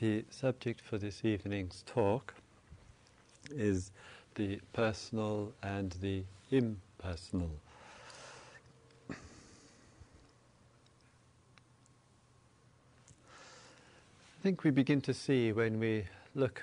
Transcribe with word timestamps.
The 0.00 0.24
subject 0.30 0.80
for 0.80 0.96
this 0.96 1.26
evening's 1.26 1.84
talk 1.86 2.32
is 3.50 3.92
the 4.34 4.58
personal 4.72 5.52
and 5.62 5.92
the 6.00 6.24
impersonal. 6.50 7.50
I 9.10 9.14
think 14.42 14.64
we 14.64 14.70
begin 14.70 15.02
to 15.02 15.12
see 15.12 15.52
when 15.52 15.78
we 15.78 16.06
look 16.34 16.62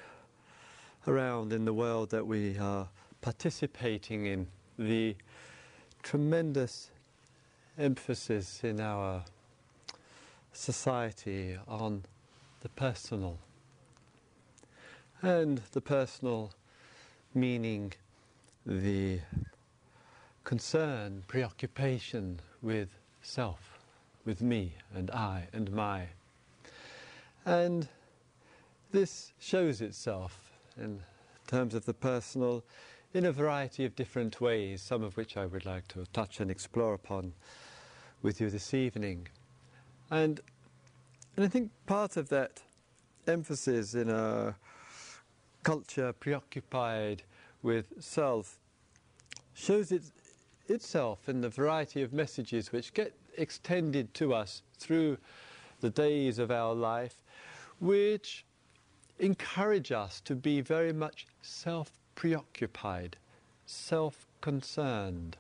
around 1.08 1.54
in 1.54 1.64
the 1.64 1.74
world 1.74 2.10
that 2.10 2.26
we 2.26 2.58
are 2.58 2.88
participating 3.22 4.26
in 4.26 4.48
the 4.80 5.16
tremendous 6.02 6.90
emphasis 7.78 8.64
in 8.64 8.82
our 8.82 9.24
society 10.54 11.56
on 11.68 12.04
the 12.62 12.70
personal. 12.70 13.40
And 15.22 15.62
the 15.72 15.82
personal 15.82 16.52
meaning 17.34 17.94
the 18.66 19.20
concern, 20.44 21.24
preoccupation 21.28 22.40
with 22.62 22.90
self, 23.22 23.80
with 24.26 24.42
me 24.42 24.74
and 24.94 25.12
I 25.12 25.48
and 25.54 25.72
my. 25.72 26.08
And 27.46 27.88
this 28.92 29.32
shows 29.40 29.82
itself 29.82 30.52
in 30.78 31.02
terms 31.48 31.74
of 31.74 31.86
the 31.86 31.94
personal 31.94 32.64
in 33.14 33.26
a 33.26 33.32
variety 33.32 33.86
of 33.86 33.96
different 33.96 34.42
ways, 34.42 34.82
some 34.82 35.04
of 35.04 35.18
which 35.18 35.38
I 35.38 35.46
would 35.46 35.66
like 35.66 35.88
to 35.90 36.06
touch 36.14 36.40
and 36.40 36.52
explore 36.52 36.94
upon 36.94 37.34
with 38.22 38.42
you 38.42 38.50
this 38.50 38.74
evening. 38.74 39.28
And, 40.12 40.42
and 41.38 41.46
I 41.46 41.50
think 41.50 41.70
part 41.86 42.18
of 42.18 42.30
that 42.30 42.64
emphasis 43.28 43.94
in 43.94 44.10
a 44.10 44.56
culture 45.62 46.12
preoccupied 46.14 47.22
with 47.62 47.94
self 48.00 48.60
shows 49.54 49.92
it, 49.92 50.04
itself 50.68 51.30
in 51.30 51.42
the 51.42 51.50
variety 51.50 52.02
of 52.02 52.12
messages 52.12 52.72
which 52.72 52.94
get 52.94 53.14
extended 53.38 54.14
to 54.16 54.34
us 54.34 54.64
through 54.80 55.18
the 55.82 55.92
days 55.92 56.40
of 56.40 56.50
our 56.50 56.74
life, 56.74 57.22
which 57.80 58.44
encourage 59.20 59.92
us 59.92 60.20
to 60.22 60.36
be 60.36 60.62
very 60.62 60.94
much 60.94 61.28
self 61.44 61.92
preoccupied, 62.16 63.16
self 63.68 64.26
concerned. 64.42 65.38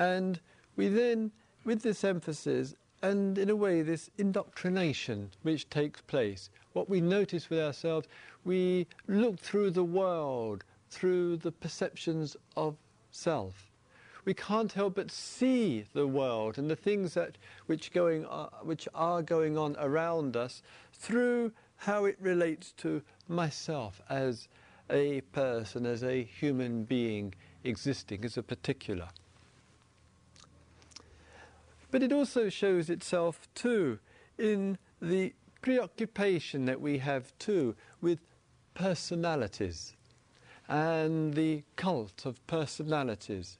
And 0.00 0.40
we 0.74 0.88
then, 0.88 1.30
with 1.64 1.82
this 1.82 2.02
emphasis, 2.02 2.74
and 3.06 3.38
in 3.38 3.50
a 3.50 3.56
way, 3.56 3.82
this 3.82 4.10
indoctrination 4.18 5.30
which 5.42 5.70
takes 5.70 6.00
place, 6.00 6.50
what 6.72 6.88
we 6.88 7.00
notice 7.00 7.48
with 7.48 7.60
ourselves, 7.60 8.08
we 8.44 8.86
look 9.06 9.38
through 9.38 9.70
the 9.70 9.84
world 9.84 10.64
through 10.90 11.36
the 11.36 11.52
perceptions 11.52 12.36
of 12.56 12.76
self. 13.12 13.70
We 14.24 14.34
can't 14.34 14.72
help 14.72 14.96
but 14.96 15.12
see 15.12 15.84
the 15.92 16.08
world 16.08 16.58
and 16.58 16.68
the 16.68 16.74
things 16.74 17.14
that 17.14 17.38
which 17.66 17.92
going 17.92 18.26
uh, 18.26 18.48
which 18.62 18.88
are 18.92 19.22
going 19.22 19.56
on 19.56 19.76
around 19.78 20.36
us 20.36 20.62
through 20.92 21.52
how 21.76 22.06
it 22.06 22.16
relates 22.20 22.72
to 22.78 23.02
myself 23.28 24.00
as 24.10 24.48
a 24.90 25.20
person, 25.32 25.86
as 25.86 26.02
a 26.02 26.24
human 26.24 26.84
being 26.84 27.34
existing 27.62 28.24
as 28.24 28.36
a 28.36 28.42
particular. 28.42 29.08
But 31.90 32.02
it 32.02 32.12
also 32.12 32.48
shows 32.48 32.90
itself 32.90 33.48
too 33.54 33.98
in 34.38 34.78
the 35.00 35.34
preoccupation 35.62 36.64
that 36.66 36.80
we 36.80 36.98
have 36.98 37.36
too 37.38 37.74
with 38.00 38.20
personalities 38.74 39.94
and 40.68 41.34
the 41.34 41.62
cult 41.76 42.26
of 42.26 42.44
personalities. 42.46 43.58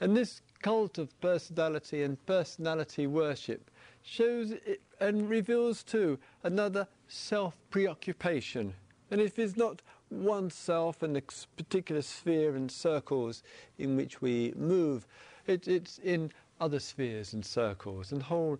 And 0.00 0.16
this 0.16 0.42
cult 0.62 0.98
of 0.98 1.18
personality 1.20 2.02
and 2.02 2.24
personality 2.26 3.06
worship 3.06 3.70
shows 4.02 4.54
and 5.00 5.28
reveals 5.28 5.82
too 5.82 6.18
another 6.42 6.86
self 7.08 7.56
preoccupation. 7.70 8.74
And 9.10 9.20
if 9.20 9.38
it's 9.38 9.56
not 9.56 9.82
oneself 10.10 11.02
and 11.02 11.16
the 11.16 11.22
particular 11.56 12.02
sphere 12.02 12.54
and 12.54 12.70
circles 12.70 13.42
in 13.78 13.96
which 13.96 14.20
we 14.20 14.52
move, 14.56 15.06
it, 15.46 15.66
it's 15.66 15.98
in 15.98 16.32
other 16.62 16.78
spheres 16.78 17.32
and 17.32 17.44
circles, 17.44 18.12
and 18.12 18.22
whole 18.22 18.56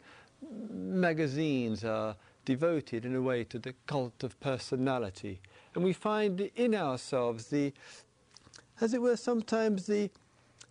magazines 0.71 1.85
are 1.85 2.17
devoted 2.45 3.05
in 3.07 3.15
a 3.15 3.23
way 3.23 3.45
to 3.45 3.61
the 3.61 3.73
cult 3.87 4.25
of 4.25 4.39
personality. 4.41 5.41
And 5.75 5.85
we 5.85 5.93
find 5.93 6.51
in 6.57 6.75
ourselves 6.75 7.47
the, 7.47 7.73
as 8.81 8.93
it 8.93 9.01
were, 9.01 9.17
sometimes 9.17 9.87
the, 9.87 10.11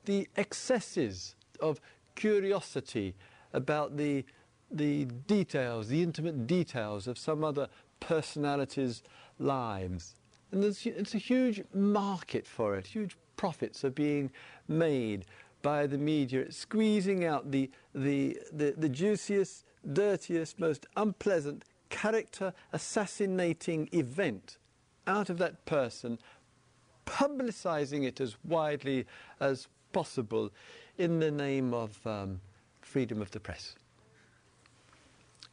the 0.03 0.27
excesses 0.35 1.35
of 1.61 1.79
curiosity 2.15 3.15
about 3.53 3.95
the, 3.95 4.25
the 4.69 5.05
details, 5.25 5.87
the 5.87 6.03
intimate 6.03 6.47
details 6.47 7.07
of 7.07 7.17
some 7.17 7.45
other 7.45 7.69
personality's 8.01 9.03
lives. 9.39 10.15
And 10.51 10.61
there's, 10.61 10.85
it's 10.85 11.15
a 11.15 11.19
huge 11.19 11.63
market 11.73 12.45
for 12.45 12.75
it, 12.75 12.87
huge 12.87 13.15
profits 13.37 13.85
are 13.85 13.89
being 13.89 14.29
made 14.67 15.25
by 15.61 15.87
the 15.87 15.97
media, 15.97 16.41
It's 16.41 16.57
squeezing 16.57 17.25
out 17.25 17.51
the, 17.51 17.69
the, 17.93 18.37
the, 18.51 18.73
the 18.77 18.89
juiciest, 18.89 19.65
dirtiest, 19.93 20.59
most 20.59 20.85
unpleasant, 20.95 21.65
character 21.89 22.53
assassinating 22.71 23.89
event 23.91 24.57
out 25.07 25.29
of 25.29 25.37
that 25.39 25.65
person, 25.65 26.17
publicizing 27.05 28.05
it 28.05 28.21
as 28.21 28.37
widely 28.43 29.05
as 29.39 29.67
possible 29.91 30.51
in 30.97 31.19
the 31.19 31.31
name 31.31 31.73
of 31.73 31.99
um, 32.05 32.39
freedom 32.81 33.21
of 33.21 33.31
the 33.31 33.39
press. 33.39 33.75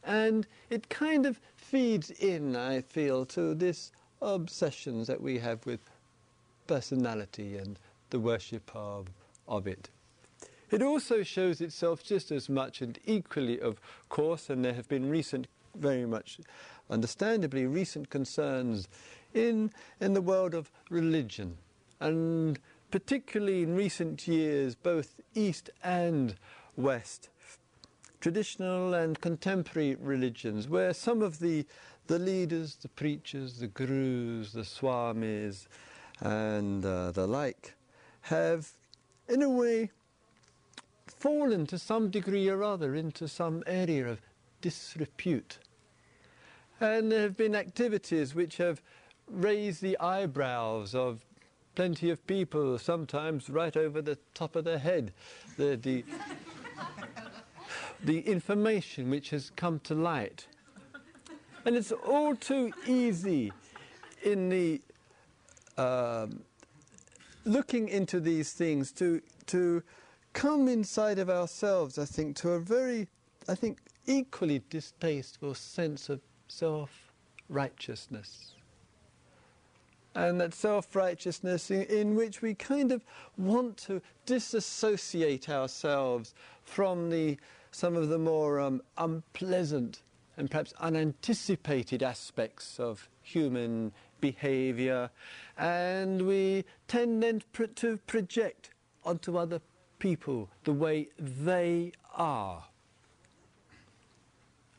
And 0.03 0.47
it 0.69 0.89
kind 0.89 1.25
of 1.25 1.39
feeds 1.55 2.09
in, 2.11 2.55
I 2.55 2.81
feel, 2.81 3.25
to 3.27 3.53
this 3.53 3.91
obsessions 4.21 5.07
that 5.07 5.21
we 5.21 5.39
have 5.39 5.65
with 5.65 5.81
personality 6.67 7.57
and 7.57 7.79
the 8.09 8.19
worship 8.19 8.71
of, 8.73 9.07
of 9.47 9.67
it. 9.67 9.89
It 10.71 10.81
also 10.81 11.23
shows 11.23 11.61
itself 11.61 12.03
just 12.03 12.31
as 12.31 12.49
much 12.49 12.81
and 12.81 12.99
equally, 13.05 13.59
of 13.59 13.79
course, 14.09 14.49
and 14.49 14.63
there 14.63 14.73
have 14.73 14.87
been 14.87 15.09
recent, 15.09 15.47
very 15.75 16.05
much 16.05 16.39
understandably, 16.89 17.65
recent 17.65 18.09
concerns 18.09 18.87
in, 19.33 19.71
in 19.99 20.13
the 20.13 20.21
world 20.21 20.53
of 20.53 20.71
religion. 20.89 21.57
And 21.99 22.59
particularly 22.91 23.63
in 23.63 23.75
recent 23.75 24.27
years, 24.27 24.75
both 24.75 25.15
East 25.35 25.69
and 25.83 26.35
West, 26.75 27.29
traditional 28.19 28.93
and 28.93 29.19
contemporary 29.19 29.95
religions, 29.95 30.67
where 30.67 30.93
some 30.93 31.21
of 31.21 31.39
the 31.39 31.65
the 32.09 32.17
leaders, 32.17 32.75
the 32.81 32.89
preachers, 32.89 33.59
the 33.59 33.67
gurus, 33.67 34.51
the 34.51 34.61
swamis, 34.61 35.67
and 36.21 36.83
uh, 36.83 37.11
the 37.11 37.27
like 37.27 37.75
have, 38.21 38.71
in 39.27 39.43
a 39.43 39.49
way, 39.49 39.91
fallen 41.19 41.65
to 41.67 41.77
some 41.77 42.09
degree 42.09 42.49
or 42.49 42.63
other 42.63 42.95
into 42.95 43.27
some 43.27 43.63
area 43.67 44.07
of 44.07 44.21
disrepute. 44.61 45.59
And 46.79 47.11
there 47.11 47.21
have 47.21 47.37
been 47.37 47.55
activities 47.55 48.33
which 48.33 48.57
have 48.57 48.81
raised 49.27 49.81
the 49.81 49.97
eyebrows 49.99 50.95
of 50.95 51.25
plenty 51.75 52.09
of 52.09 52.25
people, 52.25 52.77
sometimes 52.77 53.49
right 53.49 53.75
over 53.75 54.01
the 54.01 54.17
top 54.33 54.55
of 54.55 54.63
their 54.63 54.79
head. 54.79 55.11
The, 55.57 55.75
the, 55.75 56.05
the 58.03 58.21
information 58.21 59.09
which 59.09 59.29
has 59.29 59.51
come 59.55 59.79
to 59.81 59.93
light 59.93 60.47
and 61.65 61.75
it's 61.75 61.91
all 61.91 62.35
too 62.35 62.71
easy 62.87 63.51
in 64.23 64.49
the 64.49 64.81
um, 65.77 66.41
looking 67.45 67.87
into 67.87 68.19
these 68.19 68.53
things 68.53 68.91
to, 68.93 69.21
to 69.45 69.83
come 70.33 70.67
inside 70.67 71.19
of 71.19 71.29
ourselves, 71.29 71.97
I 71.97 72.05
think, 72.05 72.35
to 72.37 72.51
a 72.51 72.59
very, 72.59 73.07
I 73.47 73.55
think, 73.55 73.79
equally 74.05 74.61
distasteful 74.69 75.53
sense 75.53 76.09
of 76.09 76.21
self 76.47 77.11
righteousness. 77.47 78.53
And 80.15 80.41
that 80.41 80.53
self 80.53 80.95
righteousness 80.95 81.71
in, 81.71 81.83
in, 81.83 82.15
which 82.15 82.41
we 82.41 82.53
kind 82.55 82.91
of 82.91 83.03
want 83.37 83.77
to 83.77 84.01
disassociate 84.25 85.49
ourselves 85.49 86.33
from 86.63 87.09
the, 87.09 87.37
some 87.71 87.95
of 87.95 88.09
the 88.09 88.17
more 88.17 88.59
um, 88.59 88.81
unpleasant 88.97 90.01
and 90.37 90.49
perhaps 90.49 90.73
unanticipated 90.79 92.01
aspects 92.01 92.79
of 92.79 93.09
human 93.21 93.91
behavior, 94.21 95.09
and 95.57 96.25
we 96.25 96.65
tend 96.87 97.21
then 97.21 97.41
to 97.75 97.97
project 98.07 98.71
onto 99.03 99.37
other 99.37 99.61
people 99.99 100.49
the 100.63 100.73
way 100.73 101.09
they 101.17 101.91
are. 102.15 102.63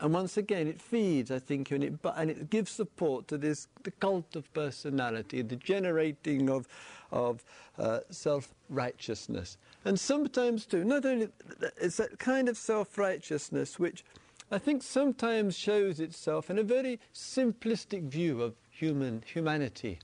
And 0.01 0.15
once 0.15 0.39
again, 0.39 0.67
it 0.67 0.81
feeds, 0.81 1.31
I 1.31 1.39
think, 1.39 1.71
and 1.71 1.85
it, 1.85 1.95
and 2.17 2.31
it 2.31 2.49
gives 2.49 2.71
support 2.71 3.29
to 3.29 3.37
this 3.37 3.69
the 3.83 3.91
cult 3.91 4.35
of 4.35 4.51
personality, 4.55 5.43
the 5.43 5.57
generating 5.57 6.49
of, 6.49 6.67
of 7.13 7.45
uh, 7.79 8.01
self 8.09 8.55
righteousness. 8.71 9.59
And 9.85 10.01
sometimes, 10.01 10.65
too, 10.65 10.85
not 10.85 11.05
only 11.05 11.29
it's 11.77 11.99
that 11.99 12.19
kind 12.19 12.49
of 12.49 12.57
self 12.57 12.97
righteousness 12.97 13.79
which 13.79 14.03
I 14.51 14.59
think 14.59 14.83
sometimes 14.83 15.57
shows 15.57 16.01
itself 16.01 16.51
in 16.51 16.59
a 16.59 16.65
very 16.65 16.99
simplistic 17.15 18.09
view 18.09 18.43
of 18.43 18.55
human 18.71 19.23
humanity, 19.25 20.01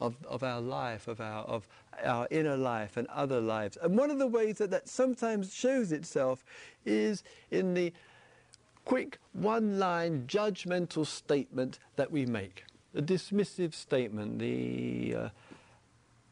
of, 0.00 0.16
of 0.26 0.42
our 0.42 0.60
life, 0.60 1.08
of 1.08 1.20
our, 1.20 1.44
of 1.44 1.68
our 2.02 2.26
inner 2.30 2.56
life 2.56 2.96
and 2.96 3.06
other 3.08 3.40
lives. 3.40 3.78
And 3.80 3.96
one 3.96 4.10
of 4.10 4.18
the 4.18 4.26
ways 4.26 4.58
that 4.58 4.70
that 4.70 4.88
sometimes 4.88 5.54
shows 5.54 5.92
itself 5.92 6.44
is 6.84 7.22
in 7.50 7.74
the 7.74 7.92
quick 8.84 9.18
one 9.32 9.78
line 9.78 10.24
judgmental 10.26 11.06
statement 11.06 11.78
that 11.96 12.10
we 12.10 12.26
make, 12.26 12.64
the 12.92 13.02
dismissive 13.02 13.74
statement, 13.74 14.38
the 14.38 15.14
uh, 15.16 15.28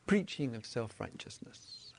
preaching 0.07 0.55
of 0.55 0.67
self 0.67 1.01
righteousness. 1.01 1.93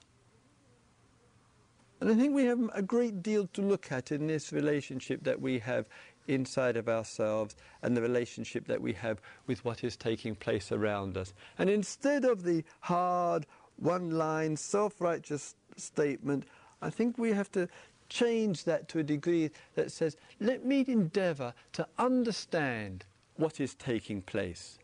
And 1.99 2.11
I 2.11 2.15
think 2.15 2.35
we 2.35 2.43
have 2.45 2.59
a 2.73 2.81
great 2.81 3.23
deal 3.23 3.47
to 3.53 3.61
look 3.61 3.89
at 3.89 4.11
in 4.11 4.27
this 4.27 4.51
relationship 4.51 5.23
that 5.23 5.39
we 5.39 5.59
have 5.59 5.85
inside 6.27 6.77
of 6.77 6.87
ourselves 6.87 7.55
and 7.81 7.95
the 7.95 8.01
relationship 8.01 8.65
that 8.67 8.81
we 8.81 8.93
have 8.93 9.19
with 9.47 9.63
what 9.65 9.83
is 9.83 9.95
taking 9.95 10.35
place 10.35 10.71
around 10.71 11.17
us. 11.17 11.33
And 11.57 11.69
instead 11.69 12.25
of 12.25 12.43
the 12.43 12.63
hard, 12.81 13.45
one 13.77 14.11
line, 14.11 14.55
self 14.55 15.01
righteous 15.01 15.55
statement, 15.77 16.45
I 16.81 16.89
think 16.89 17.17
we 17.17 17.31
have 17.31 17.51
to 17.53 17.67
change 18.09 18.63
that 18.65 18.87
to 18.89 18.99
a 18.99 19.03
degree 19.03 19.49
that 19.75 19.91
says, 19.91 20.17
let 20.39 20.65
me 20.65 20.85
endeavour 20.87 21.53
to 21.73 21.87
understand 21.97 23.05
what 23.37 23.59
is 23.59 23.73
taking 23.75 24.21
place, 24.21 24.77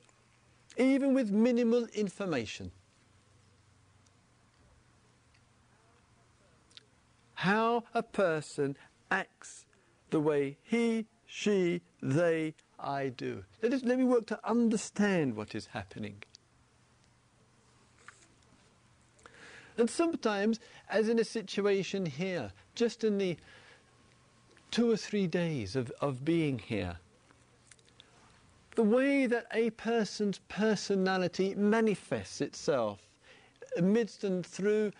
even 0.78 1.14
with 1.14 1.32
minimal 1.32 1.86
information. 1.94 2.72
How 7.36 7.84
a 7.94 8.04
person 8.04 8.76
acts 9.12 9.66
the 10.10 10.20
way 10.20 10.58
he, 10.64 11.06
she, 11.32 11.82
they, 12.02 12.56
I 12.80 13.10
do. 13.10 13.44
Let, 13.62 13.74
us, 13.74 13.84
let 13.84 14.00
me 14.00 14.04
work 14.04 14.26
to 14.28 14.40
understand 14.44 15.36
what 15.36 15.54
is 15.54 15.68
happening. 15.68 16.24
And 19.78 19.90
sometimes, 19.90 20.60
as 20.90 21.08
in 21.08 21.20
a 21.20 21.24
situation 21.24 22.08
here, 22.08 22.52
just 22.74 23.04
in 23.04 23.20
the 23.20 23.38
two 24.72 24.92
or 24.92 24.98
three 24.98 25.28
days 25.28 25.76
of, 25.76 25.92
of 26.02 26.26
being 26.26 26.58
here, 26.58 26.98
the 28.76 28.84
way 28.84 29.28
that 29.28 29.46
a 29.54 29.70
person's 29.72 30.40
personality 30.50 31.54
manifests 31.54 32.42
itself 32.42 33.00
amidst 33.78 34.24
and 34.24 34.46
through 34.46 34.92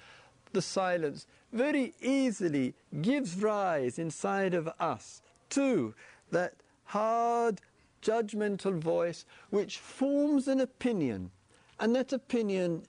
the 0.54 0.62
silence 0.62 1.26
very 1.52 1.94
easily 2.02 2.76
gives 3.02 3.42
rise 3.42 3.98
inside 3.98 4.54
of 4.54 4.70
us 4.80 5.22
to 5.50 5.94
that 6.32 6.54
hard, 6.86 7.62
judgmental 8.02 8.78
voice 8.78 9.26
which 9.50 9.78
forms 9.78 10.48
an 10.48 10.62
opinion, 10.62 11.32
and 11.80 11.96
that 11.96 12.14
opinion 12.14 12.84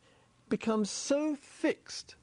becomes 0.48 0.90
so 0.90 1.36
fixed, 1.36 2.16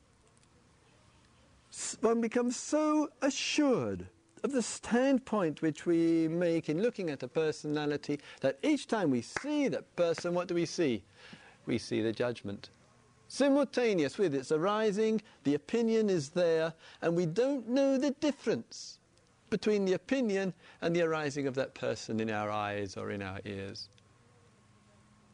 one 2.01 2.21
becomes 2.21 2.55
so 2.55 3.09
assured 3.21 4.07
of 4.43 4.51
the 4.51 4.61
standpoint 4.61 5.61
which 5.61 5.85
we 5.85 6.27
make 6.27 6.69
in 6.69 6.81
looking 6.81 7.09
at 7.09 7.23
a 7.23 7.27
personality 7.27 8.19
that 8.41 8.57
each 8.63 8.87
time 8.87 9.11
we 9.11 9.21
see 9.21 9.67
that 9.67 9.95
person, 9.95 10.33
what 10.33 10.47
do 10.47 10.55
we 10.55 10.65
see? 10.65 11.03
We 11.65 11.77
see 11.77 12.01
the 12.01 12.11
judgment. 12.11 12.69
Simultaneous 13.27 14.17
with 14.17 14.33
its 14.33 14.51
arising, 14.51 15.21
the 15.43 15.55
opinion 15.55 16.09
is 16.09 16.29
there, 16.29 16.73
and 17.01 17.15
we 17.15 17.25
don't 17.25 17.67
know 17.67 17.97
the 17.97 18.11
difference 18.11 18.99
between 19.49 19.85
the 19.85 19.93
opinion 19.93 20.53
and 20.81 20.95
the 20.95 21.01
arising 21.01 21.47
of 21.47 21.55
that 21.55 21.73
person 21.73 22.19
in 22.19 22.29
our 22.29 22.49
eyes 22.49 22.97
or 22.97 23.11
in 23.11 23.21
our 23.21 23.39
ears. 23.45 23.89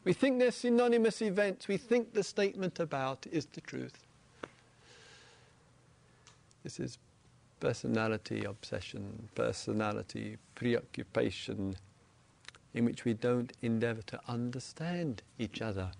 We 0.04 0.12
think 0.12 0.38
they're 0.38 0.50
synonymous 0.50 1.22
events. 1.22 1.66
We 1.66 1.78
think 1.78 2.12
the 2.12 2.22
statement 2.22 2.78
about 2.78 3.26
is 3.30 3.46
the 3.46 3.60
truth. 3.60 4.06
This 6.62 6.78
is 6.78 6.98
personality 7.60 8.44
obsession, 8.44 9.28
personality 9.34 10.36
preoccupation, 10.54 11.76
in 12.74 12.84
which 12.84 13.04
we 13.04 13.14
don't 13.14 13.52
endeavour 13.62 14.02
to 14.02 14.20
understand 14.28 15.22
each 15.38 15.62
other. 15.62 15.90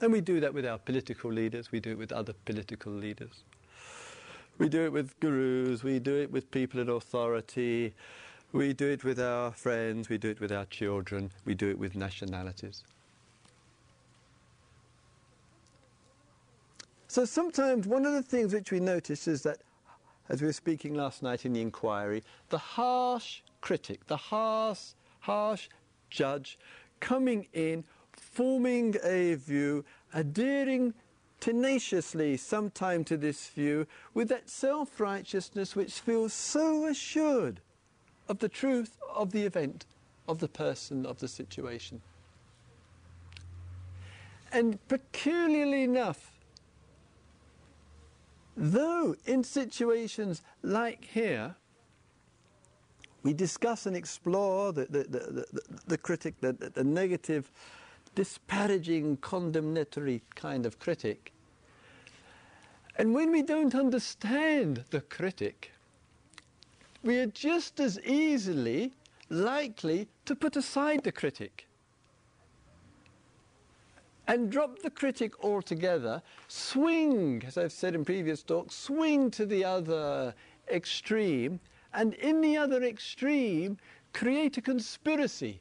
And 0.00 0.12
we 0.12 0.20
do 0.20 0.40
that 0.40 0.52
with 0.52 0.66
our 0.66 0.78
political 0.78 1.32
leaders, 1.32 1.72
we 1.72 1.80
do 1.80 1.90
it 1.90 1.98
with 1.98 2.12
other 2.12 2.34
political 2.44 2.92
leaders. 2.92 3.44
We 4.58 4.68
do 4.68 4.84
it 4.84 4.92
with 4.92 5.18
gurus, 5.20 5.82
we 5.82 5.98
do 5.98 6.16
it 6.16 6.30
with 6.30 6.50
people 6.50 6.80
in 6.80 6.88
authority, 6.88 7.94
we 8.52 8.72
do 8.72 8.86
it 8.86 9.04
with 9.04 9.20
our 9.20 9.52
friends, 9.52 10.08
we 10.08 10.18
do 10.18 10.30
it 10.30 10.40
with 10.40 10.52
our 10.52 10.64
children, 10.66 11.30
we 11.44 11.54
do 11.54 11.70
it 11.70 11.78
with 11.78 11.94
nationalities. 11.94 12.84
So 17.08 17.24
sometimes 17.24 17.86
one 17.86 18.04
of 18.04 18.12
the 18.12 18.22
things 18.22 18.52
which 18.52 18.70
we 18.70 18.80
notice 18.80 19.26
is 19.26 19.42
that, 19.42 19.58
as 20.28 20.42
we 20.42 20.48
were 20.48 20.52
speaking 20.52 20.94
last 20.94 21.22
night 21.22 21.46
in 21.46 21.52
the 21.52 21.62
inquiry, 21.62 22.22
the 22.50 22.58
harsh 22.58 23.40
critic, 23.60 24.06
the 24.06 24.16
harsh, 24.16 24.80
harsh 25.20 25.68
judge 26.10 26.58
coming 27.00 27.46
in, 27.52 27.84
forming 28.36 28.94
a 29.02 29.34
view, 29.34 29.82
adhering 30.12 30.92
tenaciously 31.40 32.36
sometime 32.36 33.02
to 33.02 33.16
this 33.16 33.48
view 33.48 33.86
with 34.12 34.28
that 34.28 34.50
self 34.50 35.00
righteousness 35.00 35.74
which 35.74 36.00
feels 36.00 36.34
so 36.34 36.84
assured 36.86 37.60
of 38.28 38.38
the 38.40 38.48
truth 38.50 38.98
of 39.14 39.32
the 39.32 39.42
event, 39.42 39.86
of 40.28 40.38
the 40.38 40.48
person, 40.48 41.06
of 41.06 41.18
the 41.18 41.28
situation. 41.28 42.02
And 44.52 44.86
peculiarly 44.86 45.84
enough, 45.84 46.30
though 48.54 49.16
in 49.24 49.44
situations 49.44 50.42
like 50.62 51.06
here, 51.06 51.54
we 53.22 53.32
discuss 53.32 53.86
and 53.86 53.96
explore 53.96 54.74
the, 54.74 54.84
the, 54.84 55.04
the, 55.04 55.46
the, 55.52 55.62
the 55.86 55.98
critic, 55.98 56.34
the, 56.42 56.52
the 56.52 56.84
negative, 56.84 57.50
disparaging, 58.16 59.18
condemnatory 59.18 60.22
kind 60.34 60.66
of 60.66 60.80
critic. 60.80 61.32
And 62.96 63.14
when 63.14 63.30
we 63.30 63.42
don't 63.42 63.74
understand 63.74 64.84
the 64.90 65.02
critic, 65.02 65.70
we 67.04 67.18
are 67.18 67.26
just 67.26 67.78
as 67.78 68.00
easily 68.00 68.92
likely 69.28 70.08
to 70.24 70.34
put 70.34 70.56
aside 70.56 71.04
the 71.04 71.12
critic 71.12 71.66
and 74.26 74.50
drop 74.50 74.80
the 74.80 74.90
critic 74.90 75.44
altogether, 75.44 76.20
swing, 76.48 77.44
as 77.46 77.56
I've 77.56 77.70
said 77.70 77.94
in 77.94 78.04
previous 78.04 78.42
talks, 78.42 78.74
swing 78.74 79.30
to 79.32 79.46
the 79.46 79.64
other 79.64 80.34
extreme, 80.68 81.60
and 81.94 82.14
in 82.14 82.40
the 82.40 82.56
other 82.56 82.82
extreme, 82.82 83.78
create 84.12 84.56
a 84.56 84.60
conspiracy 84.62 85.60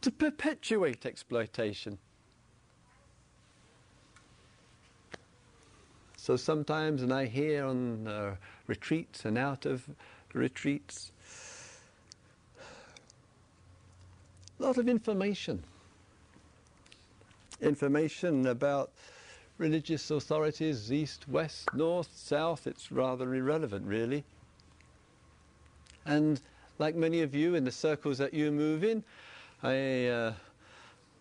to 0.00 0.10
perpetuate 0.10 1.04
exploitation. 1.04 1.98
So 6.16 6.36
sometimes, 6.36 7.02
and 7.02 7.12
I 7.12 7.26
hear 7.26 7.64
on 7.64 8.06
uh, 8.06 8.36
retreats 8.66 9.24
and 9.24 9.38
out 9.38 9.66
of 9.66 9.88
retreats. 10.34 11.12
A 14.58 14.62
lot 14.62 14.76
of 14.76 14.88
information. 14.88 15.64
Information 17.60 18.46
about 18.46 18.90
religious 19.58 20.10
authorities, 20.10 20.92
east, 20.92 21.28
west, 21.28 21.72
north, 21.74 22.10
south, 22.14 22.66
it's 22.66 22.92
rather 22.92 23.34
irrelevant, 23.34 23.86
really. 23.86 24.24
And 26.06 26.40
like 26.78 26.94
many 26.94 27.22
of 27.22 27.34
you 27.34 27.54
in 27.54 27.64
the 27.64 27.72
circles 27.72 28.18
that 28.18 28.32
you 28.32 28.50
move 28.50 28.84
in, 28.84 29.04
I, 29.62 30.06
uh, 30.06 30.32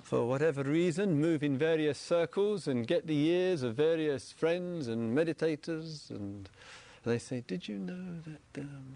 for 0.01 0.25
whatever 0.25 0.63
reason, 0.63 1.19
move 1.19 1.43
in 1.43 1.57
various 1.57 1.99
circles 1.99 2.67
and 2.67 2.87
get 2.87 3.05
the 3.05 3.17
ears 3.27 3.63
of 3.63 3.75
various 3.75 4.31
friends 4.31 4.87
and 4.87 5.17
meditators 5.17 6.09
and 6.09 6.49
they 7.03 7.19
say, 7.19 7.43
Did 7.45 7.67
you 7.67 7.77
know 7.79 8.21
that? 8.25 8.61
Um... 8.61 8.95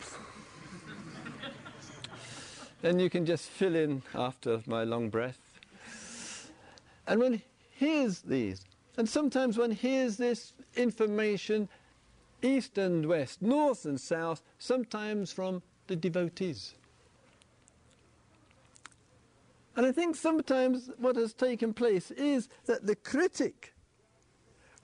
and 2.84 3.00
you 3.00 3.10
can 3.10 3.26
just 3.26 3.48
fill 3.48 3.74
in 3.74 4.02
after 4.14 4.62
my 4.66 4.84
long 4.84 5.08
breath. 5.08 5.40
And 7.08 7.34
he 7.34 7.42
hears 7.72 8.20
these, 8.20 8.64
And 8.96 9.08
sometimes 9.08 9.58
one 9.58 9.72
hears 9.72 10.16
this 10.16 10.52
information 10.76 11.68
east 12.42 12.78
and 12.78 13.06
west, 13.06 13.42
north 13.42 13.86
and 13.86 14.00
south, 14.00 14.42
sometimes 14.58 15.32
from 15.32 15.62
the 15.88 15.96
devotees. 15.96 16.74
And 19.76 19.84
I 19.84 19.92
think 19.92 20.16
sometimes 20.16 20.90
what 20.96 21.16
has 21.16 21.34
taken 21.34 21.74
place 21.74 22.10
is 22.10 22.48
that 22.64 22.86
the 22.86 22.96
critic, 22.96 23.74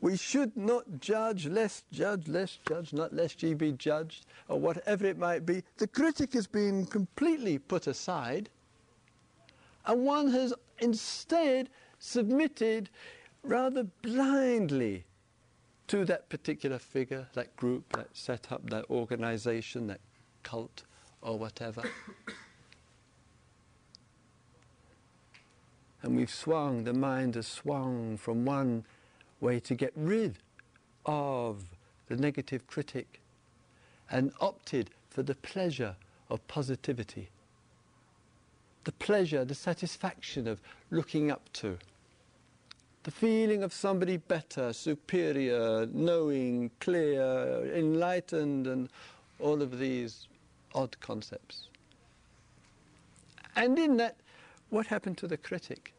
we 0.03 0.19
should 0.19 0.55
not 0.55 1.01
judge, 1.01 1.47
lest 1.47 1.91
judge, 1.91 2.29
lest 2.29 2.63
judge, 2.67 2.93
not 2.93 3.15
lest 3.15 3.43
ye 3.43 3.55
be 3.55 3.73
judged, 3.73 4.27
or 4.49 4.61
whatever 4.61 5.07
it 5.07 5.17
might 5.17 5.47
be. 5.47 5.65
The 5.79 5.87
critic 5.87 6.35
has 6.35 6.47
been 6.47 6.85
completely 6.85 7.59
put 7.59 7.87
aside, 7.87 8.51
and 9.87 10.05
one 10.05 10.29
has 10.31 10.53
instead 10.81 11.71
submitted 11.99 12.91
rather 13.43 13.85
blindly 14.03 15.05
to 15.87 16.05
that 16.05 16.29
particular 16.29 16.79
figure, 16.79 17.29
that 17.33 17.57
group, 17.57 17.93
that 17.95 18.09
setup, 18.13 18.69
that 18.71 18.85
organization, 18.91 19.87
that 19.87 20.01
cult, 20.43 20.85
or 21.23 21.39
whatever. 21.39 21.83
And 26.03 26.17
we've 26.17 26.31
swung, 26.31 26.85
the 26.85 26.93
mind 26.93 27.37
has 27.37 27.47
swung 27.47 28.17
from 28.17 28.45
one 28.45 28.85
way 29.41 29.61
to 29.61 29.75
get 29.75 29.93
rid 29.97 30.37
of 31.07 31.65
the 32.09 32.17
negative 32.17 32.67
critic 32.67 33.21
and 34.11 34.33
opted 34.41 34.91
for 35.11 35.23
the 35.23 35.35
pleasure 35.37 35.97
of 36.29 36.47
positivity. 36.49 37.29
The 38.85 38.93
pleasure, 38.93 39.45
the 39.45 39.55
satisfaction 39.55 40.49
of 40.49 40.61
looking 40.91 41.31
up 41.31 41.53
to 41.55 41.79
the 43.05 43.11
feeling 43.11 43.63
of 43.63 43.73
somebody 43.73 44.17
better, 44.17 44.73
superior, 44.73 45.87
knowing, 45.93 46.71
clear, 46.79 47.69
enlightened, 47.75 48.67
and 48.67 48.89
all 49.41 49.61
of 49.61 49.79
these 49.79 50.29
odd 50.75 50.99
concepts. 51.01 51.69
And 53.57 53.79
in 53.79 53.97
that, 53.97 54.17
what 54.73 54.87
happened 54.87 55.19
to 55.19 55.27
the 55.27 55.37
critic? 55.37 55.93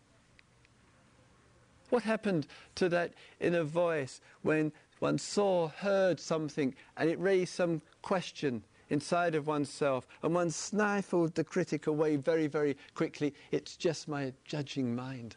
What 1.89 2.01
happened 2.01 2.47
to 2.75 2.89
that 2.89 3.13
inner 3.39 3.63
voice 3.63 4.19
when 4.41 4.71
one 4.97 5.19
saw, 5.19 5.67
heard 5.67 6.19
something, 6.19 6.73
and 6.97 7.07
it 7.07 7.19
raised 7.19 7.53
some 7.53 7.83
question 8.01 8.63
inside 8.89 9.35
of 9.35 9.45
oneself, 9.45 10.07
and 10.23 10.33
one 10.33 10.49
stifled 10.49 11.35
the 11.35 11.43
critic 11.43 11.85
away 11.85 12.15
very, 12.15 12.47
very 12.47 12.75
quickly? 12.95 13.35
It's 13.51 13.77
just 13.77 14.07
my 14.07 14.33
judging 14.43 14.95
mind. 14.95 15.35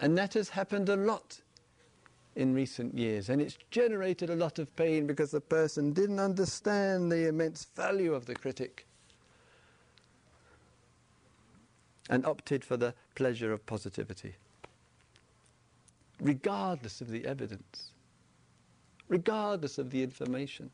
And 0.00 0.18
that 0.18 0.34
has 0.34 0.48
happened 0.48 0.88
a 0.88 0.96
lot 0.96 1.40
in 2.34 2.52
recent 2.52 2.98
years. 2.98 3.28
And 3.28 3.40
it's 3.40 3.58
generated 3.70 4.28
a 4.28 4.34
lot 4.34 4.58
of 4.58 4.74
pain 4.74 5.06
because 5.06 5.30
the 5.30 5.40
person 5.40 5.92
didn't 5.92 6.18
understand 6.18 7.12
the 7.12 7.28
immense 7.28 7.64
value 7.76 8.12
of 8.12 8.26
the 8.26 8.34
critic 8.34 8.88
and 12.10 12.24
opted 12.26 12.64
for 12.64 12.76
the 12.76 12.94
pleasure 13.14 13.52
of 13.52 13.64
positivity, 13.66 14.34
regardless 16.20 17.00
of 17.00 17.10
the 17.10 17.26
evidence, 17.26 17.90
regardless 19.08 19.78
of 19.78 19.90
the 19.90 20.02
information. 20.02 20.70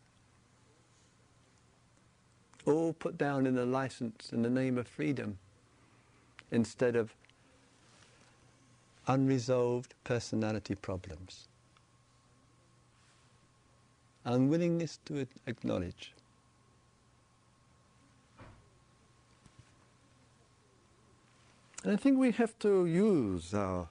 All 2.67 2.93
put 2.93 3.17
down 3.19 3.47
in 3.47 3.57
a 3.59 3.65
license 3.65 4.33
in 4.33 4.43
the 4.43 4.51
name 4.51 4.79
of 4.79 4.87
freedom 4.87 5.39
instead 6.51 6.97
of 6.97 7.15
unresolved 9.07 9.95
personality 10.05 10.75
problems. 10.75 11.49
Unwillingness 14.25 14.99
to 15.07 15.27
acknowledge. 15.47 16.13
And 21.83 21.93
I 21.93 21.97
think 21.97 22.19
we 22.19 22.31
have 22.33 22.59
to 22.61 22.85
use 22.87 23.55
our, 23.55 23.89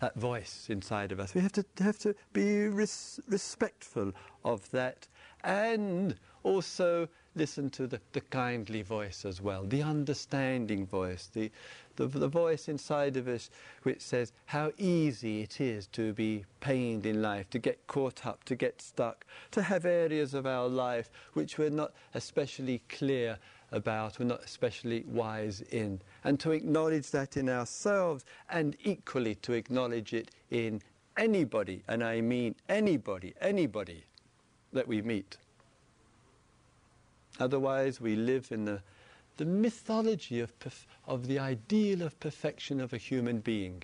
that 0.00 0.14
voice 0.14 0.68
inside 0.70 1.12
of 1.12 1.20
us. 1.20 1.34
We 1.34 1.42
have 1.42 1.52
to, 1.52 1.64
have 1.80 1.98
to 1.98 2.14
be 2.32 2.66
res- 2.68 3.20
respectful 3.28 4.12
of 4.44 4.70
that 4.70 5.06
and 5.44 6.16
also 6.42 7.08
listen 7.34 7.68
to 7.68 7.86
the, 7.86 8.00
the 8.12 8.22
kindly 8.22 8.80
voice 8.80 9.26
as 9.26 9.42
well, 9.42 9.64
the 9.64 9.82
understanding 9.82 10.86
voice, 10.86 11.28
the, 11.34 11.50
the, 11.96 12.06
the 12.06 12.28
voice 12.28 12.68
inside 12.68 13.18
of 13.18 13.28
us 13.28 13.50
which 13.82 14.00
says 14.00 14.32
how 14.46 14.72
easy 14.78 15.42
it 15.42 15.60
is 15.60 15.86
to 15.88 16.14
be 16.14 16.44
pained 16.60 17.04
in 17.04 17.20
life, 17.20 17.50
to 17.50 17.58
get 17.58 17.86
caught 17.86 18.24
up, 18.24 18.42
to 18.44 18.54
get 18.54 18.80
stuck, 18.80 19.26
to 19.50 19.60
have 19.60 19.84
areas 19.84 20.32
of 20.32 20.46
our 20.46 20.66
life 20.66 21.10
which 21.34 21.58
we're 21.58 21.68
not 21.68 21.92
especially 22.14 22.80
clear 22.88 23.38
about, 23.72 24.18
we're 24.18 24.26
not 24.26 24.42
especially 24.44 25.04
wise 25.08 25.62
in, 25.70 26.00
and 26.24 26.38
to 26.40 26.52
acknowledge 26.52 27.10
that 27.10 27.36
in 27.36 27.48
ourselves 27.48 28.24
and 28.50 28.76
equally 28.84 29.34
to 29.36 29.52
acknowledge 29.52 30.12
it 30.12 30.30
in 30.50 30.80
anybody, 31.16 31.82
and 31.88 32.04
I 32.04 32.20
mean 32.20 32.54
anybody, 32.68 33.34
anybody 33.40 34.04
that 34.72 34.86
we 34.86 35.02
meet. 35.02 35.36
Otherwise, 37.38 38.00
we 38.00 38.16
live 38.16 38.48
in 38.50 38.64
the 38.64 38.80
the 39.36 39.44
mythology 39.44 40.40
of, 40.40 40.52
of 41.06 41.26
the 41.26 41.38
ideal 41.38 42.02
of 42.02 42.18
perfection 42.20 42.80
of 42.80 42.92
a 42.92 42.96
human 42.96 43.40
being. 43.40 43.82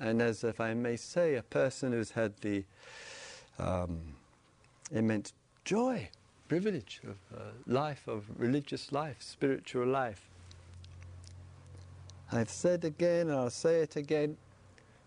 And 0.00 0.20
as 0.22 0.44
if 0.44 0.60
I 0.60 0.74
may 0.74 0.96
say, 0.96 1.34
a 1.34 1.42
person 1.42 1.92
who's 1.92 2.12
had 2.12 2.36
the 2.40 2.64
um, 3.58 4.00
immense 4.90 5.32
joy, 5.64 6.08
privilege 6.48 7.00
of 7.04 7.16
uh, 7.36 7.42
life, 7.66 8.06
of 8.06 8.24
religious 8.36 8.92
life, 8.92 9.16
spiritual 9.20 9.86
life. 9.86 10.28
I've 12.32 12.50
said 12.50 12.84
again, 12.84 13.28
and 13.28 13.38
I'll 13.38 13.50
say 13.50 13.80
it 13.80 13.96
again, 13.96 14.36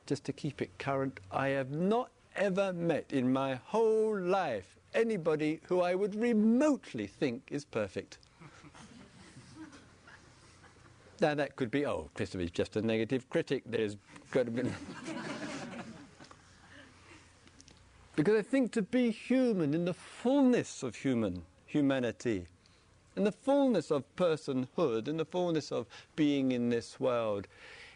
just 0.06 0.24
to 0.26 0.34
keep 0.34 0.62
it 0.62 0.78
current, 0.78 1.20
I 1.32 1.50
have 1.50 1.72
not 1.72 2.10
ever 2.36 2.72
met 2.74 3.06
in 3.12 3.32
my 3.32 3.56
whole 3.66 4.18
life 4.18 4.78
anybody 4.94 5.60
who 5.68 5.82
I 5.82 5.96
would 5.96 6.16
remotely 6.16 7.08
think 7.08 7.44
is 7.52 7.66
perfect. 7.66 8.18
now 11.22 11.36
that 11.36 11.56
could 11.56 11.70
be, 11.70 11.86
oh, 11.86 12.10
Christopher 12.14 12.44
is 12.44 12.52
just 12.52 12.76
a 12.78 12.82
negative 12.82 13.30
critic. 13.30 13.64
There's 13.66 13.98
got 14.32 14.46
to 14.46 14.52
be. 14.52 14.64
Because 18.18 18.36
I 18.36 18.42
think 18.42 18.72
to 18.72 18.82
be 18.82 19.12
human 19.12 19.76
in 19.76 19.86
the 19.86 19.94
fullness 19.94 20.82
of 20.82 20.96
human 20.96 21.44
humanity, 21.68 22.48
in 23.16 23.24
the 23.24 23.32
fullness 23.32 23.92
of 23.92 24.04
personhood, 24.16 25.08
in 25.08 25.18
the 25.18 25.26
fullness 25.26 25.72
of 25.72 25.86
being 26.16 26.52
in 26.52 26.70
this 26.70 27.00
world, 27.00 27.48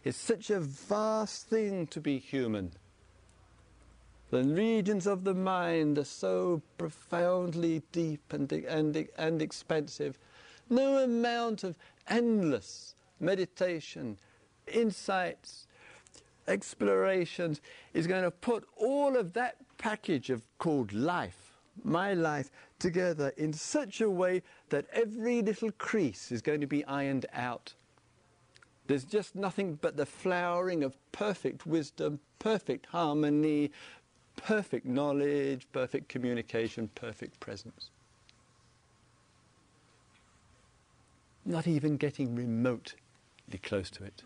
is 0.04 0.16
such 0.16 0.52
a 0.52 0.60
vast 0.60 1.48
thing 1.48 1.88
to 1.88 2.00
be 2.00 2.20
human. 2.20 2.72
The 4.30 4.44
regions 4.44 5.08
of 5.08 5.24
the 5.24 5.34
mind 5.34 5.98
are 5.98 6.06
so 6.06 6.62
profoundly 6.78 7.82
deep 7.92 8.32
and, 8.32 8.52
and, 8.52 9.08
and 9.18 9.42
expensive. 9.42 10.20
No 10.70 11.00
amount 11.00 11.64
of 11.64 11.76
endless 12.08 12.94
meditation, 13.20 14.20
insights, 14.68 15.66
explorations 16.48 17.62
is 17.94 18.06
going 18.06 18.24
to 18.24 18.32
put 18.32 18.68
all 18.78 19.18
of 19.18 19.34
that 19.34 19.56
package 19.82 20.30
of 20.30 20.44
called 20.60 20.94
life, 20.94 21.58
my 21.84 22.14
life, 22.14 22.52
together 22.78 23.34
in 23.36 23.52
such 23.52 24.00
a 24.00 24.10
way 24.10 24.44
that 24.70 24.86
every 24.94 25.42
little 25.42 25.72
crease 25.72 26.32
is 26.32 26.40
going 26.40 26.62
to 26.62 26.68
be 26.68 26.86
ironed 26.86 27.26
out. 27.34 27.74
There's 28.86 29.04
just 29.04 29.36
nothing 29.36 29.80
but 29.82 29.98
the 29.98 30.06
flowering 30.06 30.84
of 30.84 30.96
perfect 31.12 31.66
wisdom, 31.66 32.20
perfect 32.38 32.86
harmony, 32.88 33.72
perfect 34.36 34.86
knowledge, 34.86 35.68
perfect 35.74 36.10
communication, 36.10 36.88
perfect 36.94 37.40
presence. 37.40 37.90
Not 41.44 41.66
even 41.68 41.98
getting 41.98 42.36
remotely 42.36 42.94
close 43.64 43.90
to 43.92 44.04
it. 44.04 44.22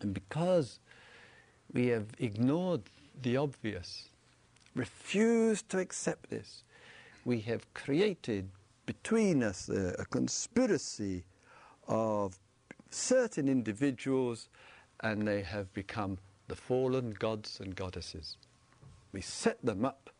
And 0.00 0.12
because 0.12 0.80
we 1.72 1.88
have 1.88 2.06
ignored 2.18 2.82
the 3.22 3.36
obvious, 3.36 4.08
refused 4.74 5.68
to 5.70 5.78
accept 5.78 6.30
this, 6.30 6.64
we 7.24 7.40
have 7.40 7.72
created 7.74 8.48
between 8.86 9.42
us 9.42 9.68
a, 9.68 9.94
a 9.98 10.04
conspiracy 10.06 11.24
of 11.88 12.38
certain 12.90 13.48
individuals 13.48 14.48
and 15.00 15.26
they 15.26 15.42
have 15.42 15.72
become 15.72 16.18
the 16.48 16.56
fallen 16.56 17.10
gods 17.12 17.60
and 17.60 17.74
goddesses. 17.74 18.36
We 19.12 19.20
set 19.20 19.64
them 19.64 19.84
up. 19.84 20.10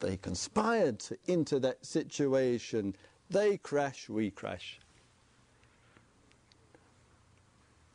They 0.00 0.16
conspired 0.16 1.00
to, 1.00 1.18
into 1.26 1.58
that 1.60 1.84
situation. 1.84 2.94
They 3.30 3.58
crash, 3.58 4.08
we 4.08 4.30
crash. 4.30 4.78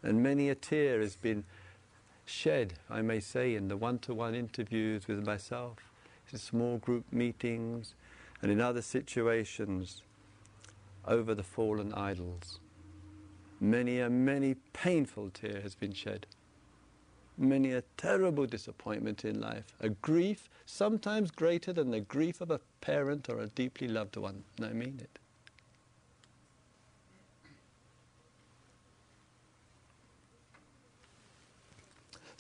And 0.02 0.22
many 0.22 0.50
a 0.50 0.56
tear 0.56 1.00
has 1.00 1.16
been 1.16 1.46
shed, 2.26 2.74
I 2.90 3.02
may 3.02 3.20
say, 3.20 3.56
in 3.56 3.68
the 3.68 3.78
one 3.78 4.00
to 4.00 4.14
one 4.14 4.36
interviews 4.36 5.08
with 5.08 5.26
myself, 5.26 5.78
in 6.32 6.38
small 6.38 6.78
group 6.78 7.06
meetings, 7.12 7.96
and 8.42 8.52
in 8.52 8.60
other 8.60 8.82
situations 8.82 10.02
over 11.08 11.34
the 11.34 11.44
fallen 11.44 11.94
idols. 11.94 12.60
Many 13.60 14.00
a 14.00 14.10
many 14.10 14.56
painful 14.74 15.30
tear 15.30 15.62
has 15.62 15.76
been 15.76 15.94
shed. 15.94 16.26
Many 17.38 17.72
a 17.72 17.84
terrible 17.98 18.46
disappointment 18.46 19.26
in 19.26 19.40
life, 19.40 19.74
a 19.80 19.90
grief 19.90 20.50
sometimes 20.66 21.32
greater 21.32 21.74
than 21.74 21.90
the 21.90 22.00
grief 22.00 22.42
of 22.42 22.52
a 22.52 22.60
parent 22.82 23.28
or 23.30 23.40
a 23.40 23.48
deeply 23.48 23.88
loved 23.88 24.18
one. 24.18 24.44
And 24.58 24.66
I 24.66 24.74
mean 24.74 25.00
it. 25.02 25.20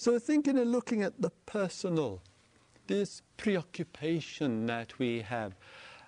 So, 0.03 0.19
thinking 0.19 0.59
and 0.59 0.69
looking 0.69 1.01
at 1.01 1.21
the 1.21 1.29
personal, 1.45 2.21
this 2.87 3.21
preoccupation 3.37 4.65
that 4.65 4.99
we 4.99 5.21
have, 5.21 5.55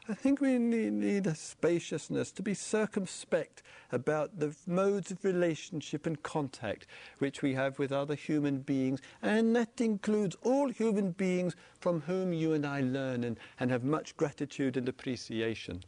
I 0.09 0.13
think 0.13 0.41
we 0.41 0.59
need, 0.59 0.91
need, 0.91 1.27
a 1.27 1.33
spaciousness 1.33 2.33
to 2.33 2.41
be 2.41 2.53
circumspect 2.53 3.63
about 3.93 4.37
the 4.37 4.53
modes 4.67 5.11
of 5.11 5.23
relationship 5.23 6.05
and 6.05 6.21
contact 6.21 6.87
which 7.19 7.41
we 7.41 7.53
have 7.53 7.79
with 7.79 7.93
other 7.93 8.15
human 8.15 8.59
beings, 8.59 8.99
and 9.21 9.55
that 9.55 9.79
includes 9.79 10.35
all 10.43 10.67
human 10.67 11.11
beings 11.11 11.55
from 11.79 12.01
whom 12.01 12.33
you 12.33 12.51
and 12.51 12.65
I 12.65 12.81
learn 12.81 13.23
and, 13.23 13.39
and 13.61 13.71
have 13.71 13.85
much 13.85 14.17
gratitude 14.17 14.75
and 14.75 14.89
appreciation. 14.89 15.85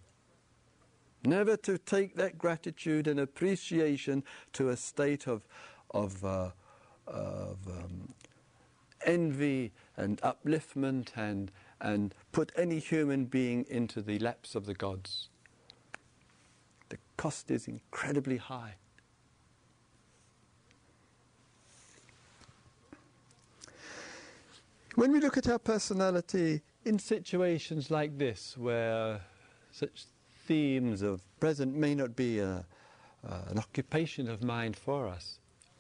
Never 1.26 1.58
to 1.58 1.78
take 1.78 2.16
that 2.16 2.38
gratitude 2.38 3.06
and 3.06 3.20
appreciation 3.20 4.24
to 4.54 4.70
a 4.70 4.78
state 4.78 5.28
of, 5.28 5.46
of 5.92 6.24
uh, 6.24 6.52
of 7.08 7.58
um, 7.68 8.14
envy 9.06 9.72
and 9.96 10.22
upliftment 10.22 11.10
and, 11.16 11.52
and 11.82 12.14
put 12.32 12.52
any 12.56 12.80
human 12.80 13.26
being 13.26 13.66
into 13.70 14.02
the 14.02 14.20
laps 14.20 14.56
of 14.56 14.66
the 14.66 14.74
gods. 14.74 15.30
The 16.90 16.98
cost 17.18 17.52
is 17.52 17.68
incredibly 17.68 18.38
high. 18.38 18.76
When 24.96 25.12
we 25.12 25.20
look 25.20 25.38
at 25.38 25.48
our 25.48 25.60
personality 25.60 26.62
in 26.84 26.98
situations 26.98 27.92
like 27.92 28.18
this, 28.18 28.58
where 28.58 29.22
such 29.72 30.06
themes 30.48 31.04
of 31.04 31.22
present 31.40 31.76
may 31.76 31.94
not 31.94 32.16
be 32.16 32.40
a, 32.40 32.66
uh, 33.28 33.42
an 33.48 33.60
occupation 33.60 34.28
of 34.28 34.44
mind 34.44 34.76
for 34.76 35.08
us, 35.08 35.38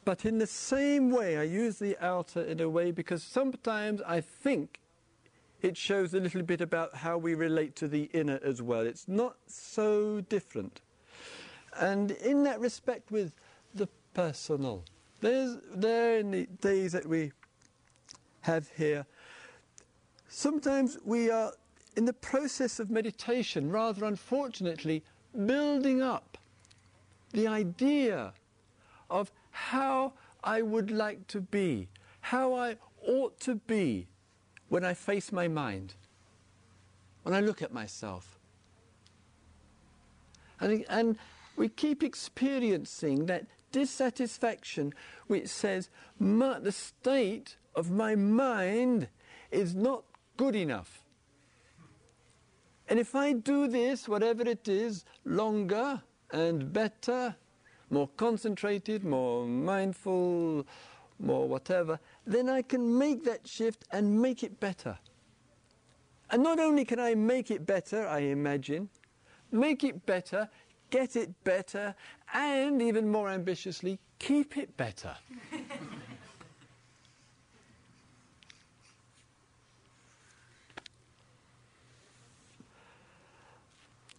but 0.07 0.23
in 0.23 0.37
the 0.37 0.47
same 0.47 1.11
way, 1.11 1.37
I 1.37 1.43
use 1.43 1.79
the 1.79 1.97
outer 1.99 2.41
in 2.41 2.61
a 2.61 2.69
way 2.69 2.91
because 2.91 3.21
sometimes 3.21 4.01
I 4.07 4.21
think 4.21 4.79
it 5.61 5.75
shows 5.75 6.13
a 6.13 6.19
little 6.21 6.43
bit 6.43 6.61
about 6.61 6.95
how 6.95 7.17
we 7.17 7.35
relate 7.35 7.75
to 7.75 7.89
the 7.89 8.03
inner 8.13 8.39
as 8.41 8.61
well. 8.61 8.87
It's 8.87 9.09
not 9.09 9.35
so 9.47 10.21
different. 10.21 10.79
And 11.77 12.11
in 12.11 12.43
that 12.43 12.61
respect, 12.61 13.11
with 13.11 13.33
the 13.75 13.89
personal, 14.13 14.85
there's 15.19 15.57
there 15.75 16.19
in 16.19 16.31
the 16.31 16.45
days 16.61 16.93
that 16.93 17.05
we 17.05 17.33
have 18.43 18.69
here, 18.77 19.05
sometimes 20.29 20.97
we 21.03 21.29
are 21.29 21.51
in 21.97 22.05
the 22.05 22.13
process 22.13 22.79
of 22.79 22.89
meditation, 22.89 23.69
rather 23.69 24.05
unfortunately, 24.05 25.03
building 25.35 26.01
up 26.01 26.37
the 27.33 27.45
idea 27.45 28.31
of 29.09 29.31
how 29.57 30.13
I 30.43 30.61
would 30.61 30.91
like 30.91 31.27
to 31.27 31.41
be, 31.41 31.89
how 32.21 32.53
I 32.53 32.77
ought 33.05 33.39
to 33.41 33.55
be 33.55 34.07
when 34.69 34.85
I 34.85 34.93
face 34.93 35.31
my 35.31 35.47
mind, 35.47 35.95
when 37.23 37.33
I 37.33 37.41
look 37.41 37.61
at 37.61 37.73
myself. 37.73 38.39
And, 40.59 40.85
and 40.89 41.17
we 41.55 41.69
keep 41.69 42.03
experiencing 42.03 43.25
that 43.25 43.45
dissatisfaction 43.71 44.93
which 45.25 45.47
says 45.47 45.89
the 46.19 46.71
state 46.71 47.57
of 47.75 47.91
my 47.91 48.15
mind 48.15 49.09
is 49.51 49.75
not 49.75 50.03
good 50.37 50.55
enough. 50.55 51.03
And 52.87 52.99
if 52.99 53.15
I 53.15 53.33
do 53.33 53.67
this, 53.67 54.07
whatever 54.07 54.43
it 54.43 54.67
is, 54.67 55.03
longer 55.25 56.01
and 56.31 56.71
better 56.71 57.35
more 57.89 58.09
concentrated, 58.17 59.03
more 59.03 59.45
mindful, 59.45 60.65
more 61.19 61.47
whatever, 61.47 61.99
then 62.25 62.49
I 62.49 62.61
can 62.61 62.97
make 62.97 63.23
that 63.25 63.47
shift 63.47 63.85
and 63.91 64.21
make 64.21 64.43
it 64.43 64.59
better. 64.59 64.97
And 66.29 66.43
not 66.43 66.59
only 66.59 66.83
can 66.83 66.99
I 66.99 67.15
make 67.15 67.49
it 67.51 67.65
better, 67.65 68.05
I 68.07 68.19
imagine, 68.19 68.89
make 69.51 69.83
it 69.83 70.05
better, 70.05 70.49
get 70.89 71.15
it 71.15 71.43
better, 71.43 71.95
and 72.33 72.81
even 72.81 73.09
more 73.09 73.29
ambitiously, 73.29 73.99
keep 74.19 74.57
it 74.57 74.75
better. 74.75 75.15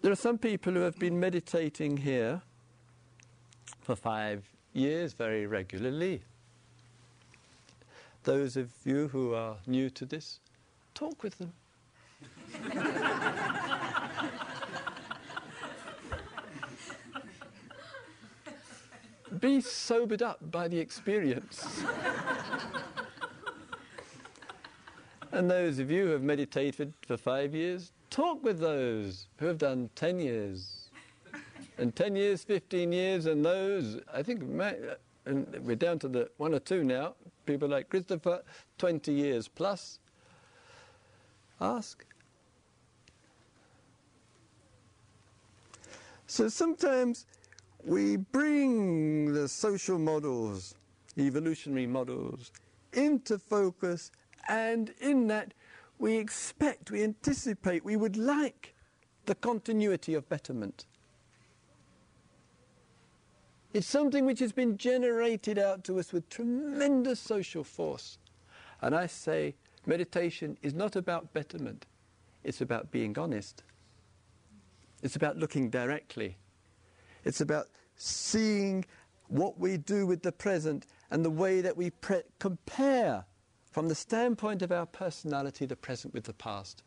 there 0.00 0.12
are 0.12 0.16
some 0.16 0.38
people 0.38 0.72
who 0.72 0.80
have 0.80 0.98
been 0.98 1.20
meditating 1.20 1.98
here 1.98 2.40
for 3.80 3.96
five 3.96 4.44
years 4.72 5.12
very 5.12 5.46
regularly. 5.46 6.22
Those 8.24 8.56
of 8.56 8.70
you 8.84 9.08
who 9.08 9.34
are 9.34 9.56
new 9.66 9.90
to 9.90 10.04
this, 10.04 10.40
talk 10.94 11.22
with 11.22 11.38
them. 11.38 11.52
Be 19.40 19.60
sobered 19.60 20.22
up 20.22 20.38
by 20.50 20.68
the 20.68 20.78
experience. 20.78 21.82
and 25.32 25.50
those 25.50 25.78
of 25.78 25.90
you 25.90 26.06
who 26.06 26.12
have 26.12 26.22
meditated 26.22 26.92
for 27.06 27.16
five 27.16 27.54
years, 27.54 27.92
talk 28.10 28.42
with 28.42 28.58
those 28.58 29.26
who 29.38 29.46
have 29.46 29.58
done 29.58 29.90
10 29.94 30.20
years 30.20 30.77
and 31.78 31.94
10 31.94 32.16
years, 32.16 32.44
15 32.44 32.92
years, 32.92 33.26
and 33.26 33.44
those, 33.44 33.98
I 34.12 34.22
think, 34.22 34.42
and 35.24 35.56
we're 35.62 35.76
down 35.76 35.98
to 36.00 36.08
the 36.08 36.30
one 36.36 36.54
or 36.54 36.58
two 36.58 36.84
now, 36.84 37.14
people 37.46 37.68
like 37.68 37.88
Christopher, 37.88 38.42
20 38.78 39.12
years 39.12 39.48
plus. 39.48 40.00
Ask. 41.60 42.04
So 46.26 46.48
sometimes 46.48 47.26
we 47.84 48.16
bring 48.16 49.32
the 49.32 49.48
social 49.48 49.98
models, 49.98 50.74
evolutionary 51.16 51.86
models, 51.86 52.52
into 52.92 53.38
focus, 53.38 54.10
and 54.48 54.92
in 55.00 55.26
that 55.28 55.54
we 55.98 56.16
expect, 56.16 56.90
we 56.90 57.02
anticipate, 57.02 57.84
we 57.84 57.96
would 57.96 58.16
like 58.16 58.74
the 59.26 59.34
continuity 59.34 60.14
of 60.14 60.28
betterment. 60.28 60.86
It's 63.72 63.86
something 63.86 64.24
which 64.24 64.38
has 64.40 64.52
been 64.52 64.78
generated 64.78 65.58
out 65.58 65.84
to 65.84 65.98
us 65.98 66.12
with 66.12 66.28
tremendous 66.30 67.20
social 67.20 67.64
force. 67.64 68.18
And 68.80 68.94
I 68.94 69.06
say 69.06 69.54
meditation 69.86 70.56
is 70.62 70.74
not 70.74 70.96
about 70.96 71.32
betterment, 71.32 71.86
it's 72.44 72.60
about 72.60 72.90
being 72.90 73.18
honest. 73.18 73.62
It's 75.02 75.16
about 75.16 75.36
looking 75.36 75.70
directly. 75.70 76.36
It's 77.24 77.40
about 77.40 77.66
seeing 77.94 78.84
what 79.28 79.58
we 79.58 79.76
do 79.76 80.06
with 80.06 80.22
the 80.22 80.32
present 80.32 80.86
and 81.10 81.24
the 81.24 81.30
way 81.30 81.60
that 81.60 81.76
we 81.76 81.90
pre- 81.90 82.22
compare 82.38 83.24
from 83.70 83.88
the 83.88 83.94
standpoint 83.94 84.62
of 84.62 84.72
our 84.72 84.86
personality 84.86 85.66
the 85.66 85.76
present 85.76 86.14
with 86.14 86.24
the 86.24 86.32
past. 86.32 86.82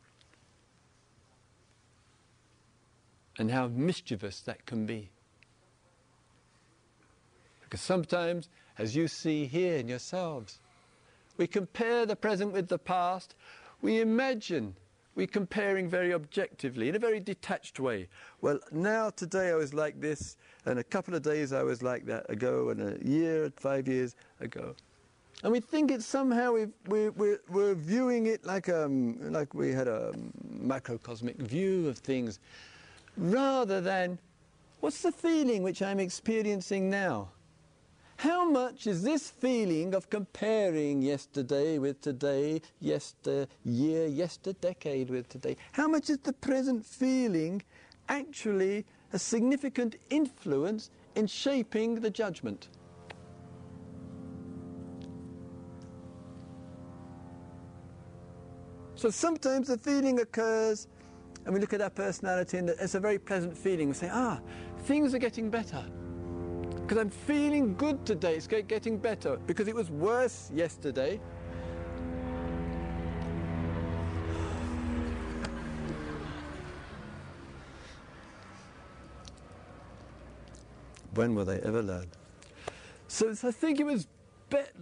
And 3.38 3.50
how 3.50 3.68
mischievous 3.68 4.40
that 4.40 4.66
can 4.66 4.84
be. 4.84 5.11
Because 7.72 7.80
sometimes, 7.80 8.50
as 8.76 8.94
you 8.94 9.08
see 9.08 9.46
here 9.46 9.78
in 9.78 9.88
yourselves, 9.88 10.58
we 11.38 11.46
compare 11.46 12.04
the 12.04 12.14
present 12.14 12.52
with 12.52 12.68
the 12.68 12.76
past, 12.76 13.34
we 13.80 14.02
imagine 14.02 14.76
we're 15.14 15.26
comparing 15.26 15.88
very 15.88 16.12
objectively, 16.12 16.90
in 16.90 16.96
a 16.96 16.98
very 16.98 17.18
detached 17.18 17.80
way. 17.80 18.08
Well, 18.42 18.60
now, 18.72 19.08
today 19.08 19.48
I 19.48 19.54
was 19.54 19.72
like 19.72 20.02
this, 20.02 20.36
and 20.66 20.78
a 20.78 20.84
couple 20.84 21.14
of 21.14 21.22
days 21.22 21.54
I 21.54 21.62
was 21.62 21.82
like 21.82 22.04
that 22.04 22.28
ago, 22.28 22.68
and 22.68 22.82
a 22.82 23.08
year, 23.08 23.50
five 23.56 23.88
years 23.88 24.16
ago. 24.40 24.74
And 25.42 25.50
we 25.50 25.60
think 25.60 25.90
it's 25.90 26.04
somehow 26.04 26.52
we 26.52 26.66
we're, 26.88 27.12
we're, 27.12 27.40
we're, 27.48 27.74
viewing 27.74 28.26
it 28.26 28.44
like, 28.44 28.68
um, 28.68 29.16
like 29.32 29.54
we 29.54 29.72
had 29.72 29.88
a 29.88 30.12
macrocosmic 30.62 31.36
view 31.36 31.88
of 31.88 31.96
things, 31.96 32.38
rather 33.16 33.80
than 33.80 34.18
what's 34.80 35.00
the 35.00 35.10
feeling 35.10 35.62
which 35.62 35.80
I'm 35.80 36.00
experiencing 36.00 36.90
now? 36.90 37.30
How 38.16 38.48
much 38.48 38.86
is 38.86 39.02
this 39.02 39.30
feeling 39.30 39.94
of 39.94 40.08
comparing 40.08 41.02
yesterday 41.02 41.78
with 41.78 42.00
today, 42.00 42.60
yester 42.80 43.46
year, 43.64 44.06
yester 44.06 44.52
decade 44.52 45.10
with 45.10 45.28
today? 45.28 45.56
How 45.72 45.88
much 45.88 46.08
is 46.08 46.18
the 46.18 46.32
present 46.32 46.84
feeling 46.84 47.62
actually 48.08 48.84
a 49.12 49.18
significant 49.18 49.96
influence 50.10 50.90
in 51.16 51.26
shaping 51.26 51.96
the 51.96 52.10
judgment? 52.10 52.68
So 58.94 59.10
sometimes 59.10 59.66
the 59.66 59.78
feeling 59.78 60.20
occurs, 60.20 60.86
and 61.44 61.52
we 61.52 61.58
look 61.58 61.72
at 61.72 61.80
our 61.80 61.90
personality, 61.90 62.58
and 62.58 62.68
it's 62.68 62.94
a 62.94 63.00
very 63.00 63.18
pleasant 63.18 63.58
feeling. 63.58 63.88
We 63.88 63.94
say, 63.94 64.10
ah, 64.12 64.40
things 64.84 65.12
are 65.12 65.18
getting 65.18 65.50
better. 65.50 65.84
Because 66.82 66.98
I'm 66.98 67.10
feeling 67.10 67.74
good 67.74 68.04
today, 68.04 68.34
it's 68.34 68.46
getting 68.46 68.98
better. 68.98 69.38
Because 69.46 69.68
it 69.68 69.74
was 69.74 69.90
worse 69.90 70.50
yesterday. 70.52 71.20
When 81.14 81.34
will 81.34 81.44
they 81.44 81.60
ever 81.60 81.82
learn? 81.82 82.08
So, 83.06 83.30
I 83.30 83.50
think 83.52 83.80
it 83.80 83.84
was 83.84 84.06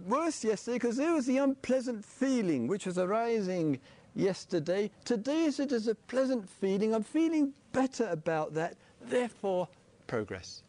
worse 0.07 0.43
yesterday 0.43 0.77
because 0.77 0.97
there 0.97 1.13
was 1.13 1.25
the 1.25 1.37
unpleasant 1.37 2.03
feeling 2.05 2.67
which 2.67 2.85
was 2.85 2.97
arising 2.97 3.79
yesterday. 4.15 4.89
Today 5.05 5.43
is 5.43 5.59
it 5.59 5.71
a 5.71 5.95
pleasant 6.07 6.49
feeling. 6.49 6.95
I'm 6.95 7.03
feeling 7.03 7.53
better 7.73 8.07
about 8.07 8.53
that. 8.53 8.75
Therefore, 9.01 9.67
progress. 10.07 10.63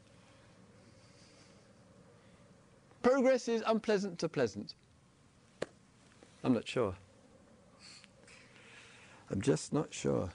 Progress 3.02 3.48
is 3.48 3.62
unpleasant 3.66 4.20
to 4.20 4.28
pleasant. 4.28 4.74
I'm 6.44 6.54
not 6.54 6.68
sure. 6.68 6.94
I'm 9.30 9.40
just 9.40 9.72
not 9.72 9.92
sure. 9.92 10.30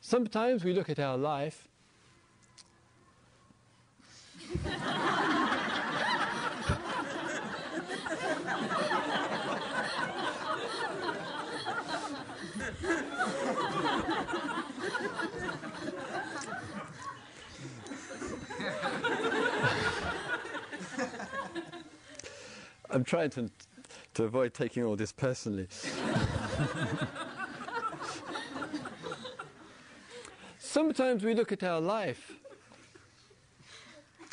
Sometimes 0.00 0.64
we 0.64 0.72
look 0.72 0.90
at 0.90 0.98
our 0.98 1.16
life 1.16 1.68
I'm 22.90 23.04
trying 23.04 23.30
to, 23.30 23.50
to 24.14 24.24
avoid 24.24 24.52
taking 24.54 24.84
all 24.84 24.96
this 24.96 25.12
personally. 25.12 25.68
Sometimes 30.58 31.24
we 31.24 31.34
look 31.34 31.52
at 31.52 31.62
our 31.62 31.80
life, 31.80 32.32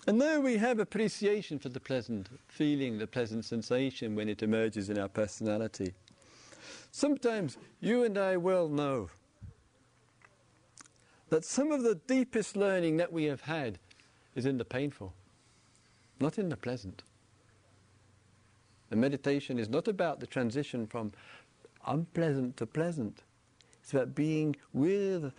and 0.05 0.21
though 0.21 0.39
we 0.39 0.57
have 0.57 0.79
appreciation 0.79 1.59
for 1.59 1.69
the 1.69 1.79
pleasant 1.79 2.29
feeling, 2.47 2.97
the 2.97 3.07
pleasant 3.07 3.45
sensation 3.45 4.15
when 4.15 4.29
it 4.29 4.43
emerges 4.43 4.89
in 4.89 4.97
our 4.97 5.09
personality, 5.09 5.93
sometimes 6.91 7.57
you 7.81 8.03
and 8.03 8.17
I 8.17 8.37
well 8.37 8.69
know 8.69 9.09
that 11.29 11.43
some 11.43 11.71
of 11.71 11.83
the 11.83 11.95
deepest 11.95 12.55
learning 12.55 12.97
that 12.97 13.11
we 13.11 13.25
have 13.25 13.41
had 13.41 13.79
is 14.37 14.45
in 14.45 14.57
the 14.57 14.65
painful, 14.65 15.13
not 16.19 16.37
in 16.37 16.49
the 16.49 16.55
pleasant. 16.55 17.03
The 18.89 18.95
meditation 18.95 19.57
is 19.57 19.67
not 19.67 19.87
about 19.87 20.19
the 20.19 20.27
transition 20.27 20.85
from 20.85 21.11
unpleasant 21.87 22.55
to 22.57 22.67
pleasant. 22.67 23.23
It's 23.81 23.93
about 23.93 24.13
being 24.13 24.55
with 24.73 25.33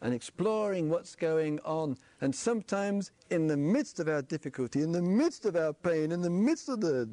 and 0.00 0.14
exploring 0.14 0.88
what's 0.88 1.14
going 1.14 1.60
on. 1.60 1.98
And 2.22 2.34
sometimes, 2.34 3.10
in 3.28 3.46
the 3.46 3.56
midst 3.56 4.00
of 4.00 4.08
our 4.08 4.22
difficulty, 4.22 4.80
in 4.80 4.92
the 4.92 5.02
midst 5.02 5.44
of 5.44 5.54
our 5.54 5.74
pain, 5.74 6.10
in 6.10 6.22
the 6.22 6.30
midst 6.30 6.70
of 6.70 6.80
the 6.80 7.10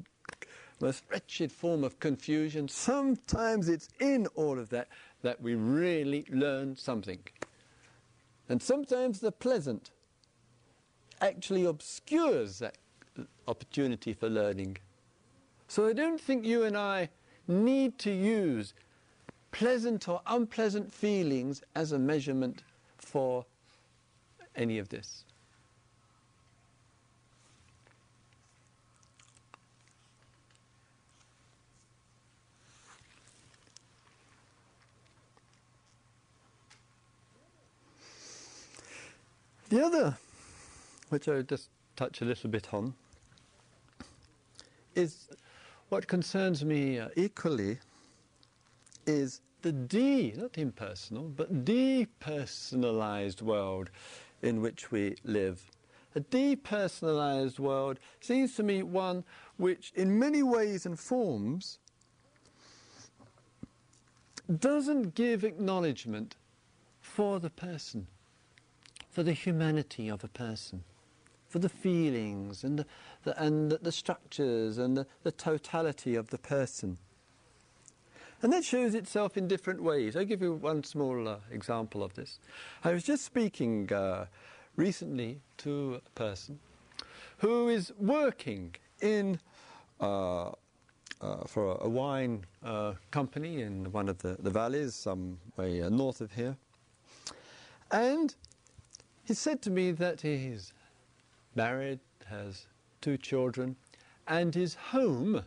most 0.80 1.04
wretched 1.12 1.52
form 1.52 1.84
of 1.84 2.00
confusion, 2.00 2.70
sometimes 2.70 3.68
it's 3.68 3.90
in 4.00 4.28
all 4.36 4.58
of 4.58 4.70
that 4.70 4.88
that 5.24 5.42
we 5.42 5.56
really 5.56 6.26
learn 6.30 6.76
something. 6.76 7.20
And 8.48 8.62
sometimes 8.62 9.20
the 9.20 9.32
pleasant 9.32 9.92
actually 11.22 11.66
obscures 11.66 12.60
that 12.60 12.78
opportunity 13.48 14.14
for 14.14 14.30
learning. 14.30 14.78
So 15.68 15.88
I 15.88 15.94
don't 15.94 16.20
think 16.22 16.46
you 16.46 16.64
and 16.64 16.78
I 16.78 17.10
need 17.48 17.98
to 18.00 18.12
use 18.12 18.74
pleasant 19.52 20.08
or 20.08 20.22
unpleasant 20.28 20.94
feelings 20.94 21.64
as 21.76 21.92
a 21.92 22.00
measurement 22.00 22.64
for 22.98 23.46
any 24.56 24.78
of 24.78 24.90
this. 24.90 25.24
The 39.70 39.84
other, 39.84 40.18
which 41.10 41.28
I'll 41.28 41.44
just 41.44 41.70
touch 41.96 42.22
a 42.22 42.26
little 42.26 42.50
bit 42.50 42.74
on, 42.74 42.94
is 44.96 45.28
what 45.90 46.08
concerns 46.08 46.66
me 46.66 47.00
uh, 47.00 47.10
equally 47.16 47.80
is 49.06 49.42
the 49.62 49.72
de, 49.72 50.34
not 50.34 50.58
impersonal, 50.58 51.30
but 51.30 51.66
depersonalized 51.66 53.42
world 53.42 53.90
in 54.42 54.62
which 54.62 54.92
we 54.92 55.16
live. 55.24 55.72
A 56.16 56.20
depersonalized 56.20 57.60
world 57.60 58.00
seems 58.20 58.56
to 58.56 58.64
me 58.64 58.84
one 58.84 59.24
which, 59.58 59.92
in 59.96 60.20
many 60.20 60.44
ways 60.44 60.86
and 60.86 61.00
forms, 61.00 61.80
doesn't 64.60 65.16
give 65.16 65.44
acknowledgement 65.44 66.36
for 67.02 67.40
the 67.40 67.50
person, 67.50 68.08
for 69.10 69.24
the 69.24 69.34
humanity 69.34 70.10
of 70.10 70.24
a 70.24 70.28
person 70.28 70.84
for 71.48 71.60
the 71.60 71.70
feelings 71.70 72.64
and 72.64 72.86
the, 73.24 73.44
and 73.44 73.72
the, 73.72 73.78
the 73.78 73.92
structures 73.92 74.78
and 74.78 74.98
the, 74.98 75.08
the 75.24 75.32
totality 75.32 76.16
of 76.16 76.30
the 76.30 76.38
person. 76.38 76.98
And 78.42 78.54
that 78.54 78.64
shows 78.64 78.94
itself 78.94 79.36
in 79.36 79.48
different 79.48 79.82
ways. 79.82 80.16
I'll 80.16 80.26
give 80.26 80.42
you 80.42 80.54
one 80.54 80.84
small 80.84 81.28
uh, 81.28 81.38
example 81.52 82.04
of 82.04 82.14
this. 82.14 82.40
I 82.84 82.94
was 82.94 83.04
just 83.04 83.26
speaking 83.26 83.92
uh, 83.92 84.28
recently 84.76 85.40
to 85.60 86.02
a 86.06 86.10
person 86.12 86.60
who 87.38 87.70
is 87.70 87.94
working 88.00 88.76
in 89.02 89.40
uh, 90.00 90.52
uh 91.20 91.44
for 91.48 91.78
a 91.82 91.90
wine 91.90 92.46
uh, 92.64 92.94
company 93.10 93.62
in 93.62 93.92
one 93.92 94.08
of 94.08 94.20
the, 94.20 94.38
the 94.40 94.52
valleys, 94.52 94.94
some 94.94 95.40
way 95.56 95.82
uh, 95.82 95.90
north 95.90 96.22
of 96.22 96.32
here. 96.32 96.56
And 97.92 98.36
he 99.26 99.34
said 99.34 99.62
to 99.64 99.72
me 99.72 99.92
that 99.94 100.22
he's 100.22 100.74
married, 101.58 102.00
has 102.28 102.68
two 103.02 103.18
children, 103.18 103.76
and 104.28 104.56
his 104.56 104.76
home 104.76 105.44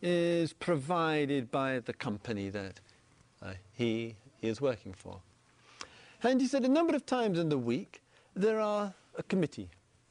is 0.00 0.52
provided 0.54 1.50
by 1.50 1.80
the 1.80 1.92
company 1.92 2.48
that 2.48 2.80
uh, 3.42 3.52
he, 3.72 4.16
is 4.40 4.60
working 4.60 4.92
for. 4.92 5.20
And 6.22 6.40
he 6.40 6.48
said 6.48 6.64
a 6.64 6.68
number 6.68 6.96
of 6.96 7.06
times 7.06 7.38
in 7.38 7.48
the 7.48 7.58
week 7.58 8.02
there 8.34 8.60
are 8.60 8.92
a 9.16 9.22
committee 9.22 9.68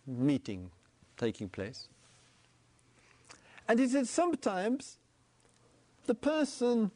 meeting 0.07 0.71
taking 1.17 1.49
place. 1.49 1.89
And 3.67 3.77
he 3.77 3.87
said 3.87 4.07
sometimes 4.07 4.97
the 6.05 6.15
person 6.15 6.91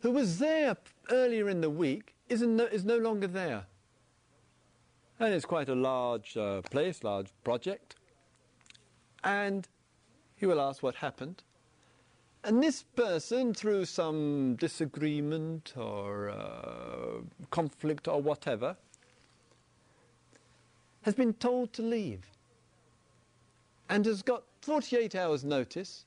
who 0.00 0.10
was 0.10 0.38
there 0.38 0.76
earlier 1.10 1.48
in 1.48 1.62
the 1.62 1.70
week 1.70 2.14
is 2.28 2.42
no, 2.42 2.64
is 2.64 2.84
no 2.84 2.98
longer 2.98 3.26
there. 3.26 3.64
And 5.20 5.34
it's 5.34 5.44
quite 5.44 5.68
a 5.68 5.74
large 5.74 6.36
uh, 6.36 6.62
place, 6.62 7.02
large 7.02 7.28
project. 7.42 7.96
And 9.24 9.66
he 10.36 10.46
will 10.46 10.60
ask 10.60 10.82
what 10.82 10.94
happened. 10.94 11.42
And 12.44 12.62
this 12.62 12.84
person, 12.94 13.52
through 13.52 13.86
some 13.86 14.54
disagreement 14.56 15.74
or 15.76 16.30
uh, 16.30 17.22
conflict 17.50 18.06
or 18.06 18.22
whatever, 18.22 18.76
has 21.02 21.14
been 21.14 21.34
told 21.34 21.72
to 21.72 21.82
leave 21.82 22.30
and 23.88 24.06
has 24.06 24.22
got 24.22 24.44
48 24.62 25.16
hours' 25.16 25.44
notice, 25.44 26.04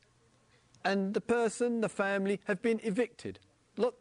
and 0.85 1.13
the 1.13 1.21
person, 1.21 1.81
the 1.81 1.89
family, 1.89 2.39
have 2.45 2.61
been 2.61 2.79
evicted. 2.83 3.39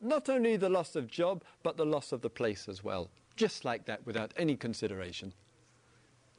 Not 0.01 0.29
only 0.29 0.57
the 0.57 0.69
loss 0.69 0.95
of 0.97 1.09
job, 1.09 1.43
but 1.63 1.77
the 1.77 1.87
loss 1.87 2.13
of 2.13 2.21
the 2.21 2.31
place 2.31 2.69
as 2.69 2.85
well 2.85 3.11
just 3.41 3.65
like 3.65 3.87
that 3.87 4.05
without 4.05 4.35
any 4.37 4.55
consideration. 4.55 5.33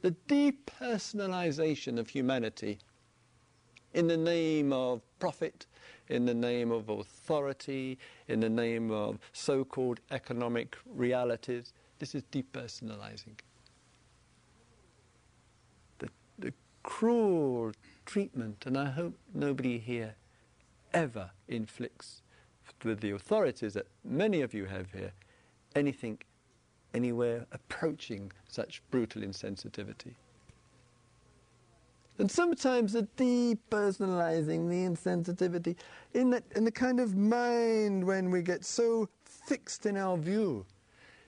the 0.02 0.14
depersonalization 0.28 1.98
of 1.98 2.08
humanity 2.08 2.78
in 3.92 4.06
the 4.06 4.16
name 4.16 4.72
of 4.72 5.00
profit, 5.18 5.66
in 6.08 6.24
the 6.26 6.34
name 6.34 6.70
of 6.70 6.88
authority, 6.88 7.98
in 8.28 8.38
the 8.38 8.48
name 8.48 8.92
of 8.92 9.18
so 9.32 9.64
called 9.64 9.98
economic 10.12 10.76
realities. 10.86 11.72
This 11.98 12.14
is 12.14 12.22
depersonalizing. 12.30 13.36
The, 15.98 16.08
the 16.38 16.52
cruel 16.84 17.72
treatment, 18.06 18.64
and 18.64 18.78
I 18.78 18.90
hope 18.90 19.14
nobody 19.34 19.78
here 19.78 20.14
ever 20.94 21.30
inflicts 21.48 22.22
with 22.84 23.00
the 23.00 23.10
authorities 23.10 23.74
that 23.74 23.86
many 24.04 24.40
of 24.40 24.54
you 24.54 24.66
have 24.66 24.92
here 24.92 25.12
anything 25.74 26.18
anywhere 26.94 27.46
approaching 27.52 28.32
such 28.48 28.82
brutal 28.90 29.22
insensitivity. 29.22 30.14
And 32.18 32.30
sometimes 32.30 32.92
the 32.92 33.08
depersonalizing, 33.16 34.68
the 34.68 34.84
insensitivity, 34.86 35.76
in, 36.14 36.30
that, 36.30 36.44
in 36.54 36.64
the 36.64 36.70
kind 36.70 37.00
of 37.00 37.16
mind 37.16 38.06
when 38.06 38.30
we 38.30 38.42
get 38.42 38.64
so 38.64 39.08
fixed 39.24 39.86
in 39.86 39.96
our 39.96 40.16
view, 40.16 40.66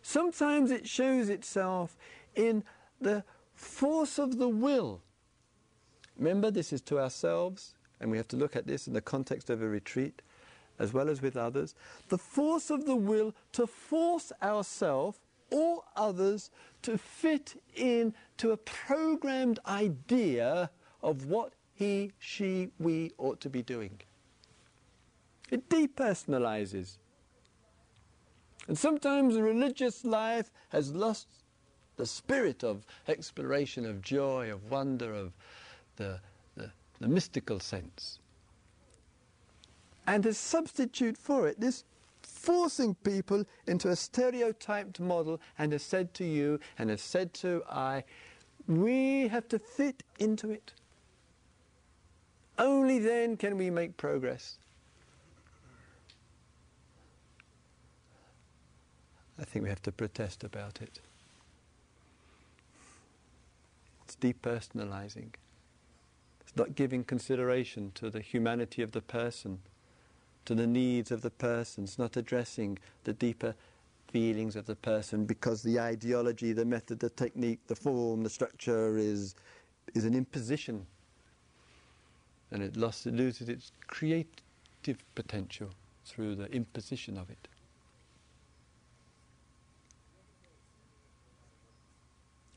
sometimes 0.03 0.71
it 0.71 0.87
shows 0.87 1.31
itself 1.31 1.97
in 2.35 2.63
the 3.01 3.25
force 3.55 4.19
of 4.19 4.39
the 4.39 4.49
will. 4.49 5.01
Remember, 6.19 6.51
this 6.51 6.73
is 6.73 6.81
to 6.83 7.01
ourselves, 7.01 7.75
and 8.01 8.11
we 8.11 8.17
have 8.19 8.29
to 8.29 8.37
look 8.37 8.55
at 8.55 8.67
this 8.67 8.87
in 8.87 8.93
the 8.93 9.01
context 9.01 9.51
of 9.51 9.63
a 9.63 9.69
retreat 9.69 10.23
as 10.79 10.93
well 10.93 11.09
as 11.09 11.23
with 11.23 11.37
others. 11.37 11.75
The 12.09 12.19
force 12.19 12.71
of 12.71 12.85
the 12.85 12.97
will 12.97 13.35
to 13.53 13.67
force 13.67 14.33
ourselves 14.43 15.19
or 15.55 15.85
others 15.95 16.51
to 16.83 16.99
fit 16.99 17.63
in 17.77 18.13
to 18.39 18.51
a 18.51 18.57
programmed 18.57 19.61
idea 19.69 20.69
of 21.01 21.27
what 21.27 21.53
he, 21.75 22.11
she, 22.19 22.71
we 22.81 23.13
ought 23.19 23.41
to 23.41 23.49
be 23.49 23.63
doing. 23.63 24.01
It 25.51 25.69
depersonalizes. 25.69 26.97
And 28.67 28.77
sometimes 28.77 29.37
religious 29.37 30.05
life 30.05 30.51
has 30.71 30.93
lost 30.93 31.29
the 31.97 32.07
spirit 32.07 32.65
of 32.65 32.85
exploration, 33.07 33.87
of 33.87 34.03
joy, 34.03 34.51
of 34.51 34.73
wonder, 34.73 35.15
of 35.15 35.33
the, 35.97 36.19
the, 36.57 36.73
the 36.99 37.07
mystical 37.07 37.61
sense. 37.61 38.19
And 40.05 40.27
as 40.27 40.37
substitute 40.37 41.17
for 41.17 41.47
it, 41.47 41.61
this 41.61 41.85
forcing 42.45 42.95
people 42.97 43.45
into 43.67 43.89
a 43.89 43.97
stereotyped 43.97 45.01
model 45.01 45.41
and 45.59 45.73
has 45.73 45.83
said 45.83 46.13
to 46.15 46.25
you 46.25 46.61
and 46.79 46.91
has 46.91 47.01
said 47.01 47.33
to 47.35 47.63
I, 47.71 48.05
we 48.67 49.29
have 49.29 49.49
to 49.49 49.59
fit 49.59 50.03
into 50.19 50.51
it. 50.51 50.73
Only 52.59 52.99
then 52.99 53.37
can 53.37 53.57
we 53.57 53.71
make 53.71 53.97
progress. 53.97 54.59
I 59.39 59.45
think 59.45 59.65
we 59.65 59.69
have 59.69 59.83
to 59.83 59.93
protest 59.93 60.45
about 60.45 60.81
it. 60.81 61.01
It's 64.05 64.17
depersonalizing. 64.17 65.31
It's 66.41 66.57
not 66.57 66.75
giving 66.75 67.05
consideration 67.05 67.91
to 67.97 68.11
the 68.11 68.21
humanity 68.21 68.83
of 68.83 68.93
the 68.93 69.01
person, 69.01 69.61
to 70.47 70.55
the 70.55 70.67
needs 70.67 71.11
of 71.11 71.23
the 71.23 71.31
person. 71.31 71.85
It's 71.85 71.99
not 71.99 72.17
addressing 72.17 72.79
the 73.05 73.13
deeper 73.13 73.55
feelings 74.09 74.57
of 74.57 74.67
the 74.67 74.77
person 74.77 75.25
because 75.25 75.63
the 75.63 75.81
ideology, 75.81 76.53
the 76.53 76.65
method, 76.65 77.01
the 77.01 77.11
technique, 77.11 77.61
the 77.67 77.75
form, 77.75 78.23
the 78.23 78.31
structure 78.31 78.97
is, 78.97 79.35
is 79.95 80.05
an 80.05 80.15
imposition 80.15 80.87
and 82.51 82.63
it 82.63 82.77
lost, 82.77 83.07
it 83.07 83.15
loses 83.15 83.49
its 83.49 83.73
creative 83.89 84.29
potential 85.15 85.71
through 86.05 86.37
the 86.37 86.47
imposition 86.53 87.19
of 87.19 87.29
it. 87.31 87.49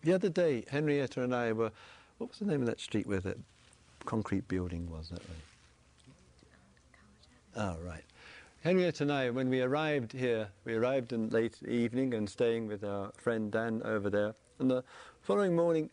The 0.03 0.13
other 0.13 0.29
day, 0.29 0.63
Henrietta 0.69 1.23
and 1.23 1.33
I 1.33 1.51
were, 1.53 1.71
what 2.19 2.29
was 2.29 2.39
the 2.39 2.45
name 2.45 2.61
of 2.61 2.67
that 2.67 2.79
street 2.79 3.07
where 3.07 3.19
that 3.21 3.37
concrete 4.05 4.47
building 4.47 4.89
was 4.89 5.09
that 5.09 5.19
way? 5.19 5.35
Oh, 7.59 7.75
right. 7.83 8.03
Henriette 8.63 9.01
and 9.01 9.11
I, 9.11 9.31
when 9.31 9.49
we 9.49 9.61
arrived 9.61 10.13
here, 10.13 10.47
we 10.63 10.75
arrived 10.75 11.11
in 11.11 11.29
late 11.29 11.57
evening 11.67 12.13
and 12.13 12.29
staying 12.29 12.67
with 12.67 12.83
our 12.83 13.11
friend 13.17 13.51
Dan 13.51 13.81
over 13.83 14.11
there. 14.11 14.35
And 14.59 14.69
the 14.69 14.83
following 15.23 15.55
morning, 15.55 15.89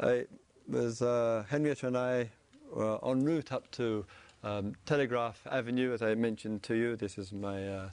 I 0.00 0.26
was 0.66 1.02
uh, 1.02 1.44
Henrietta 1.48 1.86
and 1.86 1.96
I 1.96 2.30
uh, 2.76 2.96
en 2.96 3.24
route 3.24 3.52
up 3.52 3.70
to 3.72 4.04
um, 4.42 4.74
Telegraph 4.86 5.40
Avenue, 5.48 5.92
as 5.92 6.02
I 6.02 6.16
mentioned 6.16 6.64
to 6.64 6.74
you. 6.74 6.96
This 6.96 7.16
is 7.16 7.32
my 7.32 7.68
uh, 7.68 7.90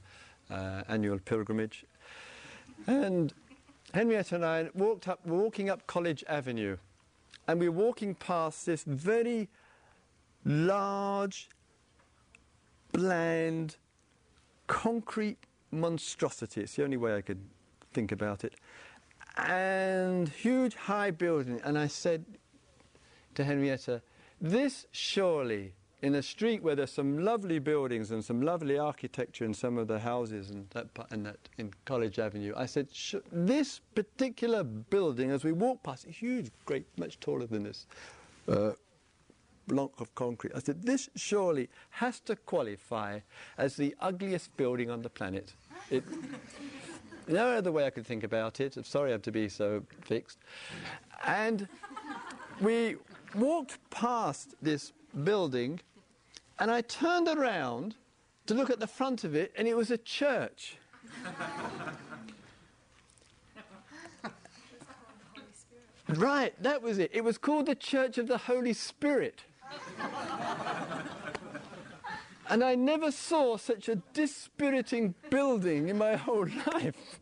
uh, 0.50 0.82
annual 0.88 1.20
pilgrimage. 1.20 1.86
And 2.88 3.36
Henriette 3.94 4.32
and 4.32 4.44
I 4.44 4.72
walked 4.74 5.08
up, 5.08 5.24
walking 5.28 5.70
up 5.70 5.86
College 5.86 6.24
Avenue, 6.28 6.78
and 7.48 7.60
we 7.60 7.70
were 7.70 7.86
walking 7.86 8.16
past 8.16 8.66
this 8.66 8.84
very 8.84 9.48
large, 10.44 11.50
bland, 12.93 13.75
concrete 14.67 15.39
monstrosity. 15.71 16.62
It's 16.62 16.75
the 16.75 16.84
only 16.84 16.97
way 16.97 17.15
I 17.15 17.21
could 17.21 17.41
think 17.91 18.12
about 18.12 18.43
it. 18.45 18.53
And 19.36 20.29
huge 20.29 20.75
high 20.75 21.12
building. 21.12 21.60
And 21.63 21.77
I 21.77 21.88
said 21.88 22.23
to 23.36 23.43
Henrietta, 23.43 24.01
this 24.39 24.86
surely, 24.91 25.73
in 26.01 26.15
a 26.15 26.21
street 26.21 26.62
where 26.62 26.75
there's 26.75 26.91
some 26.91 27.23
lovely 27.23 27.60
buildings 27.60 28.12
and 28.12 28.23
some 28.23 28.41
lovely 28.41 28.77
architecture 28.77 29.45
in 29.45 29.53
some 29.53 29.77
of 29.77 29.88
the 29.88 29.99
houses 29.99 30.49
and 30.49 30.69
that, 30.71 30.88
and 31.12 31.25
that 31.25 31.38
in 31.58 31.71
College 31.86 32.19
Avenue, 32.19 32.53
I 32.56 32.65
said, 32.65 32.89
this 33.32 33.79
particular 33.95 34.63
building, 34.63 35.32
as 35.32 35.43
we 35.43 35.53
walk 35.53 35.82
past, 35.82 36.06
huge, 36.06 36.51
great, 36.65 36.86
much 36.97 37.19
taller 37.19 37.47
than 37.47 37.63
this. 37.63 37.88
Uh, 38.47 38.71
block 39.67 39.99
of 39.99 40.13
concrete. 40.15 40.54
I 40.56 40.60
said, 40.60 40.84
this 40.84 41.10
surely 41.15 41.69
has 41.91 42.19
to 42.21 42.36
qualify 42.36 43.19
as 43.58 43.76
the 43.76 43.95
ugliest 43.99 44.56
building 44.58 44.89
on 44.89 45.02
the 45.02 45.10
planet. 45.10 45.54
It, 45.89 46.04
no 47.28 47.47
other 47.52 47.71
way 47.71 47.86
I 47.86 47.89
could 47.89 48.06
think 48.06 48.23
about 48.23 48.60
it. 48.60 48.78
I'm 48.78 48.84
sorry 48.84 49.10
I 49.10 49.13
have 49.13 49.21
to 49.23 49.32
be 49.32 49.49
so 49.49 49.84
fixed. 50.02 50.38
And 51.26 51.67
we 52.60 52.97
walked 53.36 53.78
past 53.89 54.56
this 54.62 54.93
building 55.23 55.80
and 56.60 56.69
I 56.69 56.82
turned 56.82 57.28
around 57.28 57.95
to 58.45 58.54
look 58.54 58.69
at 58.69 58.80
the 58.80 58.88
front 58.88 59.23
of 59.23 59.36
it 59.36 59.52
and 59.58 59.67
it 59.67 59.76
was 59.76 59.89
a 59.91 59.97
church. 59.97 60.78
right, 66.10 66.54
that 66.62 66.82
was 66.82 66.97
it. 66.99 67.12
It 67.13 67.23
was 67.23 67.38
called 67.38 67.67
the 67.67 67.76
Church 67.76 68.17
of 68.17 68.28
the 68.28 68.38
Holy 68.38 68.73
Spirit. 68.73 69.43
and 72.50 72.64
I 72.64 72.76
never 72.76 73.12
saw 73.12 73.58
such 73.58 73.90
a 73.90 73.96
dispiriting 74.14 75.14
building 75.30 75.90
in 75.90 75.98
my 75.98 76.16
whole 76.16 76.48
life. 76.74 77.20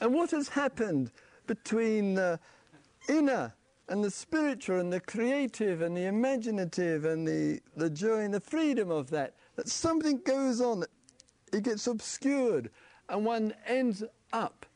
and 0.00 0.14
what 0.14 0.30
has 0.30 0.48
happened 0.48 1.10
between 1.46 2.14
the 2.14 2.40
inner 3.08 3.52
and 3.88 4.02
the 4.02 4.10
spiritual 4.10 4.80
and 4.80 4.92
the 4.92 5.00
creative 5.00 5.80
and 5.80 5.96
the 5.96 6.04
imaginative 6.04 7.04
and 7.04 7.26
the, 7.26 7.60
the 7.76 7.88
joy 7.88 8.20
and 8.20 8.34
the 8.34 8.40
freedom 8.40 8.90
of 8.90 9.10
that, 9.10 9.34
that 9.54 9.68
something 9.68 10.20
goes 10.24 10.60
on, 10.60 10.84
it 11.52 11.62
gets 11.62 11.86
obscured, 11.86 12.70
and 13.08 13.24
one 13.24 13.54
ends 13.66 14.02
up 14.32 14.66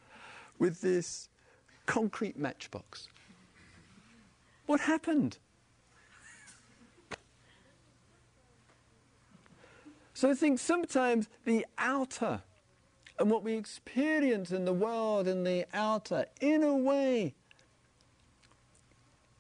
with 0.59 0.81
this 0.81 1.29
concrete 1.87 2.39
matchbox. 2.39 3.09
What 4.71 4.83
happened? 4.83 5.39
So 10.15 10.31
I 10.31 10.35
think 10.35 10.61
sometimes 10.61 11.29
the 11.45 11.67
outer 11.77 12.43
and 13.19 13.29
what 13.29 13.43
we 13.43 13.55
experience 13.55 14.53
in 14.53 14.67
the 14.67 14.73
world 14.73 15.27
in 15.27 15.43
the 15.43 15.67
outer, 15.75 16.27
in 16.41 16.63
a 16.63 16.77
way, 16.77 17.35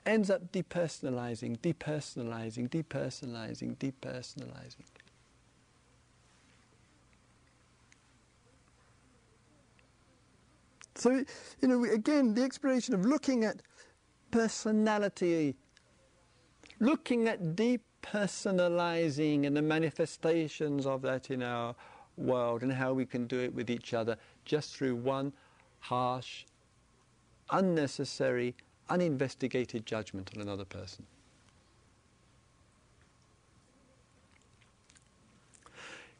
ends 0.04 0.30
up 0.30 0.50
depersonalizing, 0.50 1.60
depersonalizing, 1.60 2.68
depersonalizing, 2.68 3.76
depersonalizing. 3.76 4.88
So, 10.96 11.24
you 11.62 11.68
know, 11.68 11.84
again, 11.84 12.34
the 12.34 12.42
exploration 12.42 12.94
of 12.94 13.06
looking 13.06 13.44
at 13.44 13.62
personality, 14.30 15.56
looking 16.78 17.28
at 17.28 17.56
depersonalizing 17.56 19.46
and 19.46 19.56
the 19.56 19.62
manifestations 19.62 20.86
of 20.86 21.02
that 21.02 21.30
in 21.30 21.42
our 21.42 21.74
world 22.16 22.62
and 22.62 22.72
how 22.72 22.92
we 22.92 23.06
can 23.06 23.26
do 23.26 23.40
it 23.40 23.54
with 23.54 23.70
each 23.70 23.94
other 23.94 24.16
just 24.44 24.76
through 24.76 24.94
one 24.94 25.32
harsh 25.80 26.44
unnecessary, 27.50 28.54
uninvestigated 28.88 29.86
judgment 29.86 30.30
on 30.34 30.42
another 30.42 30.64
person. 30.64 31.06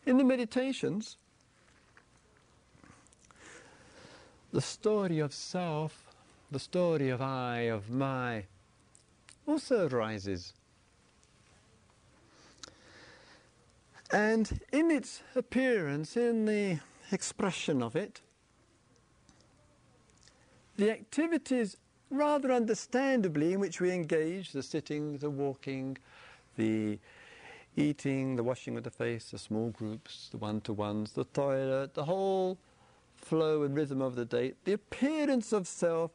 In 0.07 0.17
the 0.19 0.25
meditations, 0.25 1.17
the 4.53 4.61
story 4.61 5.19
of 5.19 5.33
self, 5.33 6.10
the 6.51 6.59
story 6.59 7.11
of 7.11 7.21
I, 7.21 7.61
of 7.63 7.91
my, 7.91 8.45
also 9.47 9.89
arises. 9.89 10.53
And 14.13 14.61
in 14.73 14.91
its 14.91 15.23
appearance, 15.37 16.17
in 16.17 16.47
the 16.47 16.81
expression 17.13 17.83
of 17.83 17.95
it, 17.95 18.21
the 20.77 20.91
activities, 20.91 21.77
rather 22.11 22.51
understandably, 22.51 23.53
in 23.53 23.61
which 23.61 23.81
we 23.81 23.93
engage 23.93 24.53
the 24.53 24.63
sitting, 24.63 25.19
the 25.19 25.31
walking, 25.31 25.99
the 26.57 26.99
eating, 27.77 28.35
the 28.35 28.43
washing 28.43 28.77
of 28.77 28.83
the 28.83 28.91
face, 28.91 29.31
the 29.31 29.39
small 29.39 29.71
groups, 29.71 30.29
the 30.31 30.39
one 30.39 30.61
to 30.63 30.73
ones, 30.73 31.13
the 31.13 31.25
toilet, 31.25 31.95
the 31.95 32.05
whole 32.05 32.59
flow 33.15 33.63
and 33.63 33.77
rhythm 33.77 34.03
of 34.03 34.17
the 34.17 34.25
day, 34.25 34.55
the 34.65 34.73
appearance 34.73 35.53
of 35.53 35.69
self 35.69 36.11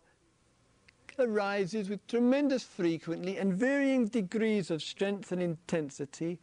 arises 1.19 1.89
with 1.89 2.06
tremendous 2.08 2.63
frequency 2.63 3.38
and 3.38 3.54
varying 3.54 4.08
degrees 4.08 4.71
of 4.71 4.82
strength 4.82 5.32
and 5.32 5.41
intensity 5.41 6.39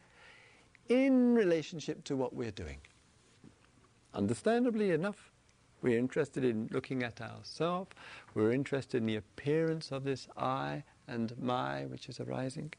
in 0.89 1.35
relationship 1.35 2.03
to 2.05 2.15
what 2.15 2.33
we're 2.33 2.51
doing. 2.51 2.79
Understandably 4.13 4.91
enough, 4.91 5.31
we're 5.81 5.97
interested 5.97 6.43
in 6.43 6.69
looking 6.71 7.03
at 7.03 7.19
ourselves, 7.19 7.91
we're 8.33 8.51
interested 8.51 8.97
in 8.97 9.05
the 9.05 9.15
appearance 9.15 9.91
of 9.91 10.03
this 10.03 10.27
I 10.37 10.83
and 11.07 11.33
my 11.39 11.85
which 11.85 12.07
is 12.07 12.19
arising. 12.19 12.73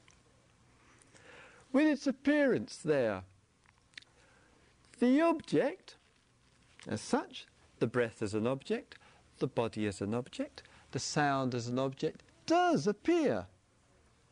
With 1.72 1.86
its 1.86 2.06
appearance 2.06 2.76
there, 2.76 3.22
the 5.00 5.20
object, 5.20 5.96
as 6.86 7.00
such, 7.00 7.46
the 7.80 7.86
breath 7.86 8.22
as 8.22 8.32
an 8.32 8.46
object, 8.46 8.96
the 9.38 9.48
body 9.48 9.86
as 9.86 10.00
an 10.00 10.14
object, 10.14 10.62
the 10.94 11.00
sound 11.00 11.56
as 11.56 11.66
an 11.66 11.78
object, 11.78 12.22
does 12.46 12.86
appear 12.86 13.44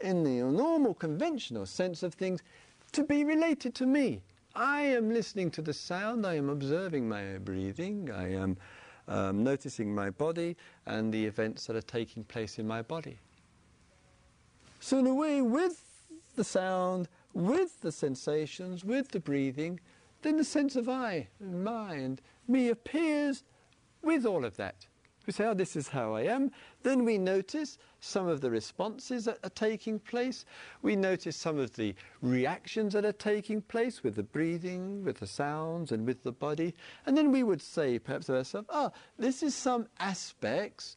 in 0.01 0.23
the 0.23 0.45
normal 0.45 0.95
conventional 0.95 1.67
sense 1.67 2.05
of 2.05 2.15
things 2.15 2.41
to 2.93 3.03
be 3.03 3.25
related 3.25 3.75
to 3.75 3.85
me. 3.85 4.23
I 4.55 4.83
am 4.83 5.13
listening 5.13 5.51
to 5.53 5.63
the 5.63 5.73
sound, 5.73 6.25
I 6.25 6.37
am 6.37 6.49
observing 6.49 7.09
my 7.09 7.39
breathing, 7.39 8.13
I 8.13 8.33
am 8.35 8.57
um, 9.09 9.43
noticing 9.43 9.93
my 9.93 10.11
body 10.11 10.57
and 10.87 11.13
the 11.13 11.27
events 11.27 11.67
that 11.67 11.75
are 11.75 11.83
taking 11.83 12.23
place 12.23 12.61
in 12.61 12.67
my 12.67 12.81
body. 12.81 13.19
So, 14.79 14.99
in 14.99 15.07
a 15.09 15.15
way, 15.15 15.43
with 15.43 15.83
the 16.37 16.45
sound, 16.45 17.09
with 17.35 17.81
the 17.81 17.91
sensations, 17.91 18.85
with 18.85 19.09
the 19.09 19.21
breathing, 19.21 19.81
then 20.23 20.37
the 20.37 20.45
sense 20.45 20.77
of 20.77 20.89
I 20.89 21.27
and 21.41 22.21
me 22.47 22.69
appears 22.69 23.43
with 24.01 24.25
all 24.25 24.45
of 24.45 24.57
that. 24.59 24.87
We 25.27 25.33
say, 25.33 25.47
oh, 25.47 25.55
this 25.55 25.77
is 25.77 25.89
how 25.89 26.15
I 26.15 26.23
am. 26.23 26.51
Then 26.83 27.05
we 27.05 27.17
notice 27.17 27.79
some 28.01 28.27
of 28.27 28.41
the 28.41 28.51
responses 28.51 29.27
that 29.27 29.39
are 29.45 29.51
taking 29.51 29.99
place. 30.01 30.45
We 30.83 30.97
notice 30.97 31.37
some 31.37 31.59
of 31.59 31.75
the 31.75 31.95
reactions 32.21 32.95
that 32.95 33.05
are 33.05 33.13
taking 33.13 33.63
place 33.63 34.03
with 34.03 34.17
the 34.17 34.25
breathing, 34.25 35.05
with 35.05 35.21
the 35.21 35.27
sounds, 35.27 35.93
and 35.93 36.07
with 36.07 36.25
the 36.25 36.33
body. 36.33 36.75
And 37.07 37.17
then 37.17 37.31
we 37.31 37.43
would 37.43 37.63
say, 37.63 37.99
perhaps 37.99 38.27
to 38.27 38.37
ourselves, 38.37 38.69
oh, 38.71 38.91
this 39.19 39.43
is 39.43 39.55
some 39.55 39.87
aspects 40.01 40.97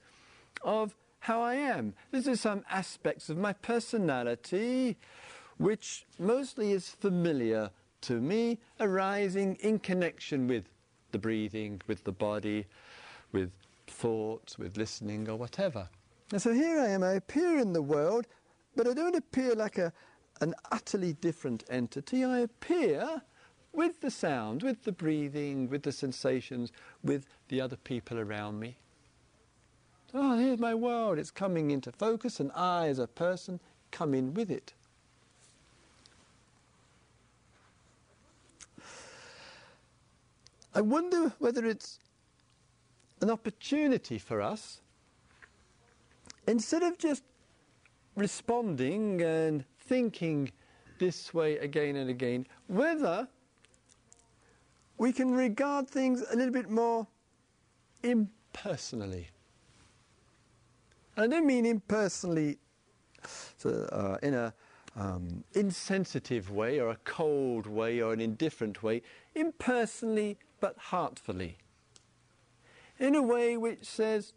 of 0.63 0.95
how 1.19 1.41
I 1.41 1.55
am. 1.55 1.93
This 2.11 2.27
is 2.27 2.41
some 2.41 2.63
aspects 2.69 3.29
of 3.29 3.37
my 3.37 3.53
personality, 3.53 4.97
which 5.57 6.05
mostly 6.17 6.71
is 6.71 6.89
familiar 6.89 7.69
to 8.01 8.21
me, 8.21 8.59
arising 8.79 9.55
in 9.61 9.79
connection 9.79 10.47
with 10.47 10.65
the 11.11 11.17
breathing, 11.17 11.81
with 11.87 12.03
the 12.03 12.11
body, 12.11 12.65
with 13.31 13.51
thoughts, 13.87 14.57
with 14.57 14.77
listening, 14.77 15.29
or 15.29 15.35
whatever. 15.35 15.89
And 16.31 16.41
so 16.41 16.53
here 16.53 16.79
I 16.79 16.87
am, 16.87 17.03
I 17.03 17.13
appear 17.13 17.57
in 17.59 17.73
the 17.73 17.81
world, 17.81 18.27
but 18.75 18.87
I 18.87 18.93
don't 18.93 19.15
appear 19.15 19.53
like 19.55 19.77
a, 19.77 19.93
an 20.41 20.53
utterly 20.71 21.13
different 21.13 21.63
entity. 21.69 22.23
I 22.23 22.39
appear 22.39 23.21
with 23.71 24.01
the 24.01 24.11
sound, 24.11 24.63
with 24.63 24.83
the 24.83 24.91
breathing, 24.91 25.69
with 25.69 25.83
the 25.83 25.91
sensations, 25.91 26.71
with 27.03 27.27
the 27.49 27.61
other 27.61 27.75
people 27.75 28.17
around 28.17 28.59
me. 28.59 28.77
Oh, 30.13 30.37
here's 30.37 30.59
my 30.59 30.73
world, 30.73 31.19
it's 31.19 31.31
coming 31.31 31.71
into 31.71 31.91
focus, 31.91 32.39
and 32.39 32.51
I, 32.55 32.87
as 32.87 32.99
a 32.99 33.07
person, 33.07 33.59
come 33.91 34.13
in 34.13 34.33
with 34.33 34.49
it. 34.49 34.73
I 40.73 40.81
wonder 40.81 41.33
whether 41.39 41.65
it's 41.65 41.99
an 43.25 43.31
opportunity 43.31 44.19
for 44.19 44.39
us, 44.39 44.81
instead 46.47 46.83
of 46.83 46.95
just 46.99 47.23
responding 48.15 49.19
and 49.23 49.65
thinking 49.79 50.51
this 50.99 51.33
way 51.33 51.57
again 51.57 51.95
and 51.95 52.07
again, 52.07 52.45
whether 52.67 53.27
we 54.99 55.11
can 55.11 55.31
regard 55.33 55.89
things 55.89 56.23
a 56.31 56.35
little 56.35 56.53
bit 56.53 56.69
more 56.69 57.07
impersonally. 58.03 59.27
I 61.17 61.25
don't 61.25 61.47
mean 61.47 61.65
impersonally 61.65 62.59
so, 63.57 63.89
uh, 63.91 64.17
in 64.21 64.35
a 64.35 64.53
um, 64.95 65.43
insensitive 65.55 66.51
way 66.51 66.79
or 66.79 66.89
a 66.89 66.97
cold 67.05 67.65
way 67.65 68.01
or 68.01 68.13
an 68.13 68.21
indifferent 68.21 68.83
way, 68.83 69.01
impersonally 69.33 70.37
but 70.59 70.77
heartfully 70.77 71.57
in 72.99 73.15
a 73.15 73.21
way 73.21 73.57
which 73.57 73.85
says, 73.85 74.33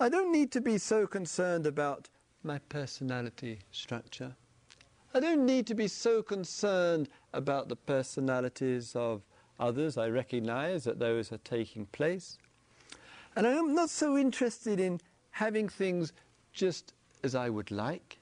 I 0.00 0.08
don't 0.08 0.32
need 0.32 0.50
to 0.52 0.60
be 0.60 0.78
so 0.78 1.06
concerned 1.06 1.66
about 1.66 2.08
my 2.42 2.58
personality 2.68 3.60
structure. 3.70 4.34
I 5.14 5.20
don't 5.20 5.46
need 5.46 5.66
to 5.68 5.74
be 5.74 5.86
so 5.86 6.22
concerned 6.22 7.08
about 7.32 7.68
the 7.68 7.76
personalities 7.76 8.96
of 8.96 9.22
others. 9.60 9.96
I 9.96 10.08
recognize 10.08 10.84
that 10.84 10.98
those 10.98 11.30
are 11.30 11.38
taking 11.38 11.86
place. 11.86 12.38
And 13.36 13.46
I 13.46 13.52
am 13.52 13.74
not 13.74 13.90
so 13.90 14.16
interested 14.16 14.80
in 14.80 15.00
having 15.30 15.68
things 15.68 16.12
just 16.52 16.94
as 17.22 17.34
I 17.34 17.48
would 17.48 17.70
like. 17.70 18.18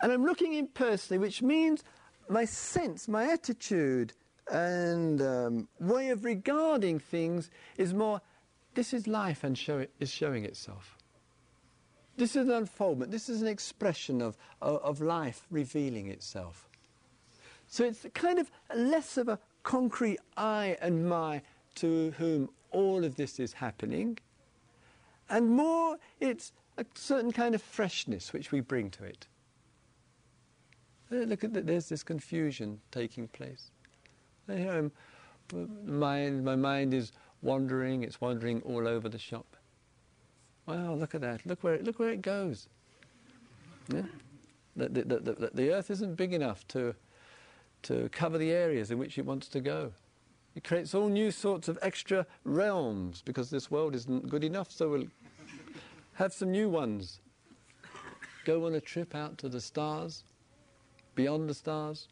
And 0.00 0.12
I'm 0.12 0.24
looking 0.24 0.54
impersonally, 0.54 1.18
which 1.18 1.42
means 1.42 1.84
my 2.28 2.44
sense, 2.44 3.08
my 3.08 3.30
attitude, 3.30 4.12
and 4.50 5.20
um, 5.22 5.68
way 5.78 6.10
of 6.10 6.24
regarding 6.24 6.98
things 6.98 7.50
is 7.76 7.94
more 7.94 8.20
this 8.74 8.94
is 8.94 9.06
life 9.06 9.44
and 9.44 9.56
show 9.56 9.78
it, 9.78 9.90
is 10.00 10.10
showing 10.10 10.44
itself. 10.44 10.96
This 12.16 12.36
is 12.36 12.48
an 12.48 12.54
unfoldment, 12.54 13.10
this 13.10 13.28
is 13.28 13.42
an 13.42 13.48
expression 13.48 14.20
of, 14.20 14.36
of, 14.60 14.80
of 14.82 15.00
life 15.00 15.46
revealing 15.50 16.08
itself. 16.08 16.68
So 17.66 17.84
it's 17.84 18.06
kind 18.14 18.38
of 18.38 18.50
less 18.74 19.16
of 19.16 19.28
a 19.28 19.38
concrete 19.62 20.18
I 20.36 20.76
and 20.80 21.08
my 21.08 21.42
to 21.76 22.12
whom 22.18 22.50
all 22.70 23.04
of 23.04 23.16
this 23.16 23.40
is 23.40 23.54
happening, 23.54 24.18
and 25.28 25.50
more 25.50 25.98
it's 26.20 26.52
a 26.76 26.84
certain 26.94 27.32
kind 27.32 27.54
of 27.54 27.62
freshness 27.62 28.32
which 28.32 28.52
we 28.52 28.60
bring 28.60 28.90
to 28.90 29.04
it. 29.04 29.26
Look 31.10 31.44
at 31.44 31.52
that, 31.54 31.66
there's 31.66 31.88
this 31.88 32.02
confusion 32.02 32.80
taking 32.90 33.28
place. 33.28 33.71
You 34.52 34.90
know, 35.54 35.66
my 35.84 36.30
mind 36.30 36.94
is 36.94 37.12
wandering, 37.42 38.02
it's 38.02 38.20
wandering 38.20 38.62
all 38.62 38.86
over 38.86 39.08
the 39.08 39.18
shop. 39.18 39.56
Wow, 40.66 40.94
look 40.94 41.14
at 41.14 41.20
that. 41.22 41.44
Look 41.44 41.62
where 41.62 41.74
it, 41.74 41.84
look 41.84 41.98
where 41.98 42.10
it 42.10 42.22
goes. 42.22 42.68
Yeah? 43.92 44.02
The, 44.76 44.88
the, 44.88 45.02
the, 45.02 45.50
the, 45.52 45.72
earth 45.72 45.90
isn't 45.90 46.14
big 46.14 46.32
enough 46.32 46.66
to, 46.68 46.94
to 47.82 48.08
cover 48.10 48.38
the 48.38 48.50
areas 48.52 48.90
in 48.90 48.98
which 48.98 49.18
it 49.18 49.26
wants 49.26 49.48
to 49.48 49.60
go. 49.60 49.92
It 50.54 50.64
creates 50.64 50.94
all 50.94 51.08
new 51.08 51.30
sorts 51.30 51.68
of 51.68 51.78
extra 51.82 52.26
realms 52.44 53.22
because 53.22 53.50
this 53.50 53.70
world 53.70 53.94
isn't 53.94 54.28
good 54.28 54.44
enough, 54.44 54.70
so 54.70 54.88
we'll 54.88 55.08
have 56.14 56.32
some 56.32 56.50
new 56.50 56.68
ones. 56.68 57.20
Go 58.44 58.66
on 58.66 58.74
a 58.74 58.80
trip 58.80 59.14
out 59.14 59.38
to 59.38 59.48
the 59.48 59.60
stars, 59.60 60.24
beyond 61.14 61.48
the 61.48 61.54
stars. 61.54 62.08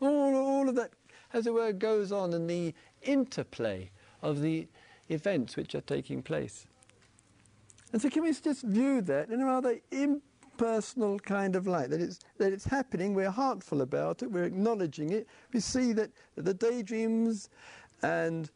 All, 0.00 0.34
all 0.34 0.68
of 0.68 0.74
that 0.76 0.90
as 1.32 1.46
it 1.46 1.54
were, 1.54 1.72
goes 1.72 2.12
on 2.12 2.32
in 2.32 2.46
the 2.46 2.74
interplay 3.02 3.90
of 4.22 4.40
the 4.40 4.66
events 5.08 5.56
which 5.56 5.74
are 5.74 5.80
taking 5.80 6.22
place. 6.22 6.66
And 7.92 8.00
so, 8.00 8.08
can 8.08 8.22
we 8.22 8.32
just 8.32 8.62
view 8.62 9.02
that 9.02 9.30
in 9.30 9.40
a 9.40 9.46
rather 9.46 9.78
impersonal 9.90 11.18
kind 11.18 11.56
of 11.56 11.66
light? 11.66 11.90
That 11.90 12.00
it's, 12.00 12.20
that 12.38 12.52
it's 12.52 12.64
happening, 12.64 13.14
we're 13.14 13.30
heartful 13.30 13.82
about 13.82 14.22
it, 14.22 14.30
we're 14.30 14.44
acknowledging 14.44 15.10
it. 15.10 15.26
We 15.52 15.60
see 15.60 15.92
that 15.92 16.10
the 16.36 16.54
daydreams 16.54 17.50
and 18.02 18.50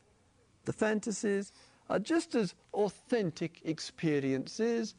the 0.65 0.73
fantasies 0.73 1.53
are 1.89 1.99
just 1.99 2.35
as 2.35 2.55
authentic 2.75 3.61
experiences 3.65 4.95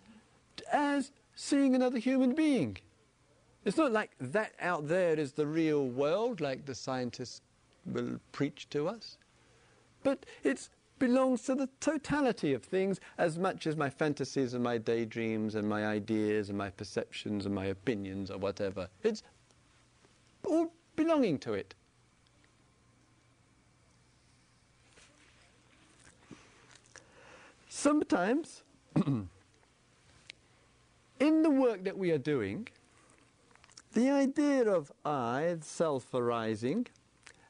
as 0.71 1.11
seeing 1.35 1.75
another 1.75 1.99
human 1.99 2.33
being. 2.33 2.77
It's 3.65 3.77
not 3.77 3.91
like 3.91 4.11
that 4.19 4.53
out 4.61 4.87
there 4.87 5.19
is 5.19 5.33
the 5.33 5.45
real 5.45 5.87
world, 5.87 6.39
like 6.39 6.65
the 6.65 6.75
scientists 6.75 7.41
will 7.87 8.19
preach 8.31 8.69
to 8.69 8.87
us, 8.87 9.17
but 10.03 10.25
it 10.43 10.69
belongs 10.99 11.43
to 11.43 11.55
the 11.55 11.69
totality 11.79 12.53
of 12.53 12.63
things 12.63 12.99
as 13.17 13.37
much 13.37 13.67
as 13.67 13.75
my 13.75 13.89
fantasies 13.89 14.53
and 14.53 14.63
my 14.63 14.77
daydreams 14.77 15.55
and 15.55 15.67
my 15.67 15.85
ideas 15.85 16.49
and 16.49 16.57
my 16.57 16.69
perceptions 16.69 17.45
and 17.45 17.53
my 17.53 17.65
opinions 17.65 18.31
or 18.31 18.37
whatever. 18.37 18.87
It's 19.03 19.23
all 20.45 20.73
belonging 20.95 21.39
to 21.39 21.53
it. 21.53 21.75
Sometimes, 27.69 28.63
in 29.05 29.29
the 31.19 31.49
work 31.49 31.83
that 31.83 31.97
we 31.97 32.11
are 32.11 32.17
doing, 32.17 32.67
the 33.93 34.09
idea 34.09 34.67
of 34.67 34.91
I, 35.05 35.57
self 35.61 36.13
arising, 36.13 36.87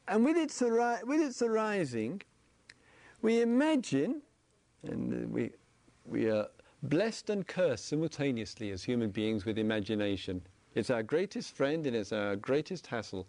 and 0.07 0.23
with 0.23 0.37
its, 0.37 0.61
with 0.61 1.21
its 1.21 1.41
arising, 1.41 2.21
we 3.21 3.41
imagine, 3.41 4.21
and 4.83 5.31
we, 5.31 5.51
we 6.05 6.29
are 6.29 6.47
blessed 6.83 7.29
and 7.29 7.45
cursed 7.47 7.87
simultaneously 7.87 8.71
as 8.71 8.83
human 8.83 9.09
beings 9.09 9.45
with 9.45 9.57
imagination. 9.57 10.41
It's 10.75 10.89
our 10.89 11.03
greatest 11.03 11.55
friend 11.55 11.85
and 11.87 11.95
it's 11.95 12.11
our 12.11 12.35
greatest 12.35 12.87
hassle. 12.87 13.27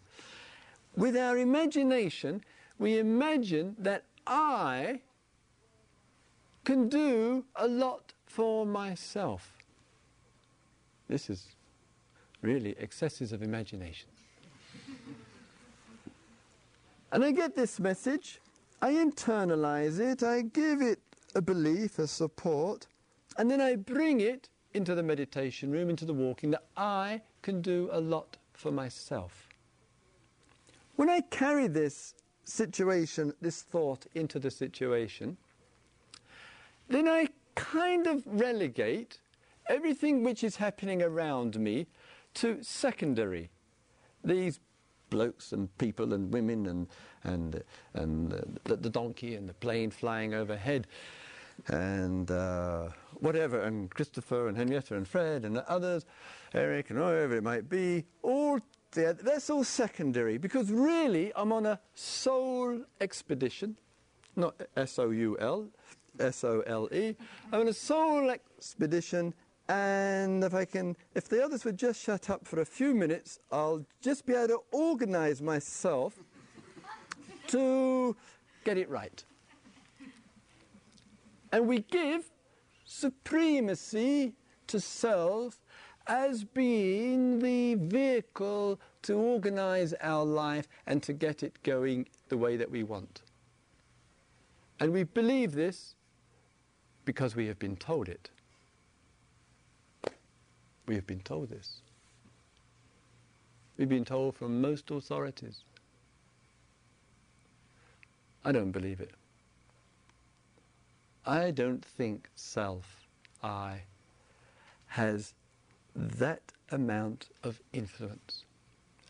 With 0.96 1.16
our 1.16 1.38
imagination, 1.38 2.42
we 2.78 2.98
imagine 2.98 3.74
that 3.78 4.04
I 4.26 5.00
can 6.64 6.88
do 6.88 7.44
a 7.56 7.66
lot 7.66 8.12
for 8.26 8.66
myself. 8.66 9.56
This 11.08 11.30
is 11.30 11.46
really 12.42 12.76
excesses 12.78 13.32
of 13.32 13.42
imagination. 13.42 14.10
And 17.12 17.24
I 17.24 17.30
get 17.32 17.54
this 17.54 17.80
message, 17.80 18.40
I 18.80 18.92
internalize 18.92 19.98
it, 19.98 20.22
I 20.22 20.42
give 20.42 20.82
it 20.82 21.00
a 21.34 21.42
belief, 21.42 21.98
a 21.98 22.06
support, 22.06 22.86
and 23.36 23.50
then 23.50 23.60
I 23.60 23.76
bring 23.76 24.20
it 24.20 24.48
into 24.74 24.94
the 24.94 25.02
meditation 25.02 25.70
room, 25.70 25.90
into 25.90 26.04
the 26.04 26.14
walking, 26.14 26.50
that 26.50 26.64
I 26.76 27.22
can 27.42 27.62
do 27.62 27.88
a 27.92 28.00
lot 28.00 28.36
for 28.52 28.70
myself. 28.70 29.48
When 30.96 31.08
I 31.08 31.20
carry 31.20 31.68
this 31.68 32.14
situation, 32.44 33.32
this 33.40 33.62
thought 33.62 34.06
into 34.14 34.38
the 34.38 34.50
situation, 34.50 35.36
then 36.88 37.08
I 37.08 37.28
kind 37.54 38.06
of 38.06 38.22
relegate 38.26 39.18
everything 39.68 40.24
which 40.24 40.42
is 40.42 40.56
happening 40.56 41.02
around 41.02 41.58
me 41.58 41.86
to 42.34 42.62
secondary. 42.62 43.50
These 44.24 44.60
blokes 45.10 45.52
and 45.52 45.76
people 45.78 46.12
and 46.12 46.32
women 46.32 46.66
and 46.66 46.86
and 47.24 47.62
and 47.94 48.32
the, 48.64 48.76
the, 48.76 48.90
donkey 48.90 49.34
and 49.34 49.48
the 49.48 49.54
plane 49.54 49.90
flying 49.90 50.34
overhead 50.34 50.86
and 51.66 52.30
uh, 52.30 52.88
whatever 53.14 53.62
and 53.62 53.90
Christopher 53.90 54.48
and 54.48 54.56
Henrietta 54.56 54.96
and 54.96 55.06
Fred 55.06 55.44
and 55.44 55.58
others, 55.58 56.06
Eric 56.54 56.90
and 56.90 56.98
whoever 56.98 57.36
it 57.36 57.42
might 57.42 57.68
be, 57.68 58.04
all 58.22 58.60
that's 58.92 59.50
all 59.50 59.64
secondary 59.64 60.38
because 60.38 60.70
really 60.70 61.32
I'm 61.36 61.52
on 61.52 61.66
a 61.66 61.78
soul 61.94 62.80
expedition, 63.00 63.76
not 64.36 64.54
S 64.76 64.98
O 64.98 65.10
U 65.10 65.36
L, 65.40 65.68
S 66.18 66.42
O 66.44 66.62
L 66.66 66.88
E. 66.92 67.14
I'm 67.52 67.60
on 67.60 67.68
a 67.68 67.72
soul 67.72 68.30
expedition, 68.30 69.34
and 69.68 70.42
if 70.42 70.54
I 70.54 70.64
can, 70.64 70.96
if 71.14 71.28
the 71.28 71.44
others 71.44 71.64
would 71.64 71.76
just 71.76 72.02
shut 72.02 72.30
up 72.30 72.46
for 72.46 72.60
a 72.60 72.64
few 72.64 72.94
minutes, 72.94 73.38
I'll 73.52 73.84
just 74.00 74.24
be 74.24 74.34
able 74.34 74.48
to 74.48 74.60
organize 74.72 75.42
myself 75.42 76.14
to 77.48 78.16
get 78.64 78.78
it 78.78 78.88
right. 78.88 79.22
And 81.52 81.66
we 81.66 81.80
give 81.80 82.30
supremacy 82.84 84.34
to 84.68 84.80
self 84.80 85.60
as 86.06 86.44
being 86.44 87.38
the 87.38 87.74
vehicle 87.74 88.80
to 89.02 89.14
organize 89.14 89.92
our 90.00 90.24
life 90.24 90.66
and 90.86 91.02
to 91.02 91.12
get 91.12 91.42
it 91.42 91.62
going 91.62 92.06
the 92.28 92.36
way 92.36 92.56
that 92.56 92.70
we 92.70 92.82
want. 92.82 93.22
And 94.80 94.92
we 94.92 95.04
believe 95.04 95.52
this 95.52 95.94
because 97.04 97.36
we 97.36 97.46
have 97.46 97.58
been 97.58 97.76
told 97.76 98.08
it. 98.08 98.30
We 100.88 100.94
have 100.94 101.06
been 101.06 101.20
told 101.20 101.50
this. 101.50 101.82
We've 103.76 103.88
been 103.88 104.06
told 104.06 104.34
from 104.34 104.60
most 104.60 104.90
authorities. 104.90 105.60
I 108.44 108.52
don't 108.52 108.72
believe 108.72 109.00
it. 109.00 109.10
I 111.26 111.50
don't 111.50 111.84
think 111.84 112.30
self, 112.34 113.06
I, 113.42 113.82
has 114.86 115.34
that 115.94 116.40
amount 116.70 117.28
of 117.44 117.60
influence 117.74 118.44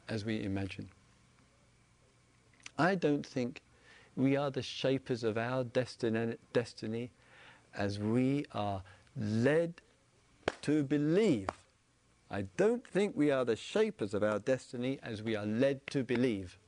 as 0.09 0.24
we 0.24 0.43
imagine. 0.43 0.89
I 2.76 2.97
don't 2.97 3.24
think 3.24 3.62
we 4.16 4.37
are 4.37 4.51
the 4.51 4.62
shapers 4.62 5.22
of 5.22 5.39
our 5.39 5.62
destiny, 5.62 6.35
destiny 6.53 7.11
as 7.72 8.01
we 8.01 8.47
are 8.53 8.83
led 9.16 9.74
to 10.62 10.83
believe. 10.83 11.49
I 12.31 12.43
don't 12.57 12.87
think 12.87 13.16
we 13.16 13.31
are 13.31 13.45
the 13.45 13.57
shapers 13.57 14.12
of 14.12 14.22
our 14.22 14.39
destiny 14.39 14.99
as 15.03 15.22
we 15.22 15.35
are 15.35 15.47
led 15.47 15.87
to 15.89 16.05
believe. 16.05 16.59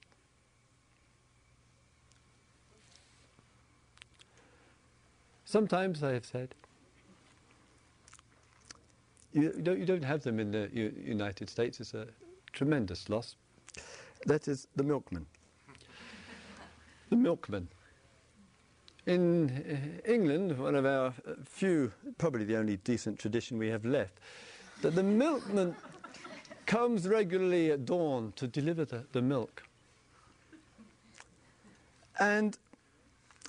Sometimes 5.44 6.02
I 6.02 6.12
have 6.12 6.24
said, 6.24 6.54
you 9.32 9.52
don't, 9.62 9.78
you 9.78 9.84
don't 9.84 10.04
have 10.04 10.22
them 10.22 10.40
in 10.40 10.50
the 10.50 10.70
United 10.72 11.50
States, 11.50 11.80
it's 11.80 11.92
a 11.94 12.06
tremendous 12.52 13.08
loss. 13.08 13.36
That 14.26 14.48
is 14.48 14.66
the 14.76 14.82
milkman. 14.82 15.26
the 17.10 17.16
milkman. 17.16 17.68
In 19.06 19.50
uh, 19.50 20.10
England, 20.10 20.58
one 20.58 20.74
of 20.74 20.86
our 20.86 21.12
few, 21.44 21.92
probably 22.18 22.44
the 22.44 22.56
only 22.56 22.76
decent 22.76 23.18
tradition 23.18 23.58
we 23.58 23.68
have 23.68 23.84
left, 23.84 24.20
that 24.82 24.94
the 24.94 25.02
milkman 25.02 25.74
comes 26.66 27.08
regularly 27.08 27.70
at 27.72 27.84
dawn 27.84 28.32
to 28.36 28.46
deliver 28.46 28.84
the, 28.84 29.04
the 29.12 29.22
milk. 29.22 29.64
And 32.18 32.56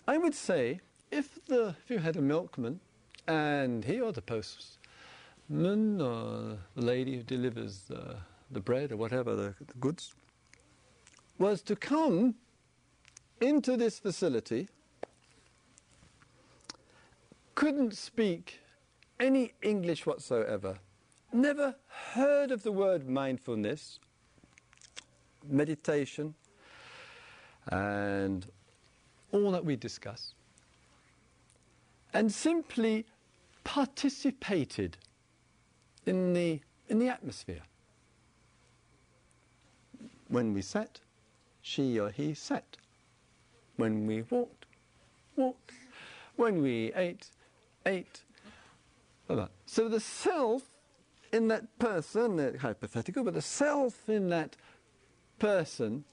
I 0.07 0.17
would 0.17 0.35
say, 0.35 0.79
if, 1.11 1.43
the, 1.45 1.75
if 1.83 1.89
you 1.89 1.99
had 1.99 2.15
a 2.15 2.21
milkman 2.21 2.79
and 3.27 3.85
he 3.85 3.99
or 3.99 4.11
the 4.11 4.21
postman 4.21 6.01
or 6.01 6.57
the 6.75 6.81
lady 6.81 7.17
who 7.17 7.23
delivers 7.23 7.91
uh, 7.91 8.15
the 8.49 8.59
bread 8.59 8.91
or 8.91 8.97
whatever, 8.97 9.35
the, 9.35 9.55
the 9.65 9.73
goods, 9.79 10.13
was 11.37 11.61
to 11.63 11.75
come 11.75 12.35
into 13.39 13.75
this 13.75 13.99
facility 13.99 14.67
couldn't 17.55 17.95
speak 17.95 18.59
any 19.19 19.53
English 19.61 20.05
whatsoever, 20.05 20.79
never 21.33 21.75
heard 22.13 22.51
of 22.51 22.63
the 22.63 22.71
word 22.71 23.07
mindfulness, 23.07 23.99
meditation, 25.47 26.33
and 27.67 28.47
all 29.31 29.51
that 29.51 29.63
we 29.63 29.75
discuss, 29.75 30.33
and 32.13 32.31
simply 32.31 33.05
participated 33.63 34.97
in 36.05 36.33
the, 36.33 36.59
in 36.89 36.99
the 36.99 37.07
atmosphere. 37.07 37.61
When 40.27 40.53
we 40.53 40.61
sat, 40.61 40.99
she 41.61 41.99
or 41.99 42.09
he 42.09 42.33
sat. 42.33 42.77
When 43.77 44.07
we 44.07 44.23
walked, 44.23 44.65
walked. 45.35 45.71
When 46.35 46.61
we 46.61 46.91
ate, 46.93 47.29
ate. 47.85 48.21
So 49.65 49.87
the 49.87 49.99
self 49.99 50.70
in 51.31 51.47
that 51.49 51.77
person, 51.79 52.57
hypothetical, 52.59 53.23
but 53.23 53.33
the 53.33 53.41
self 53.41 54.09
in 54.09 54.29
that 54.29 54.55
person 55.39 56.03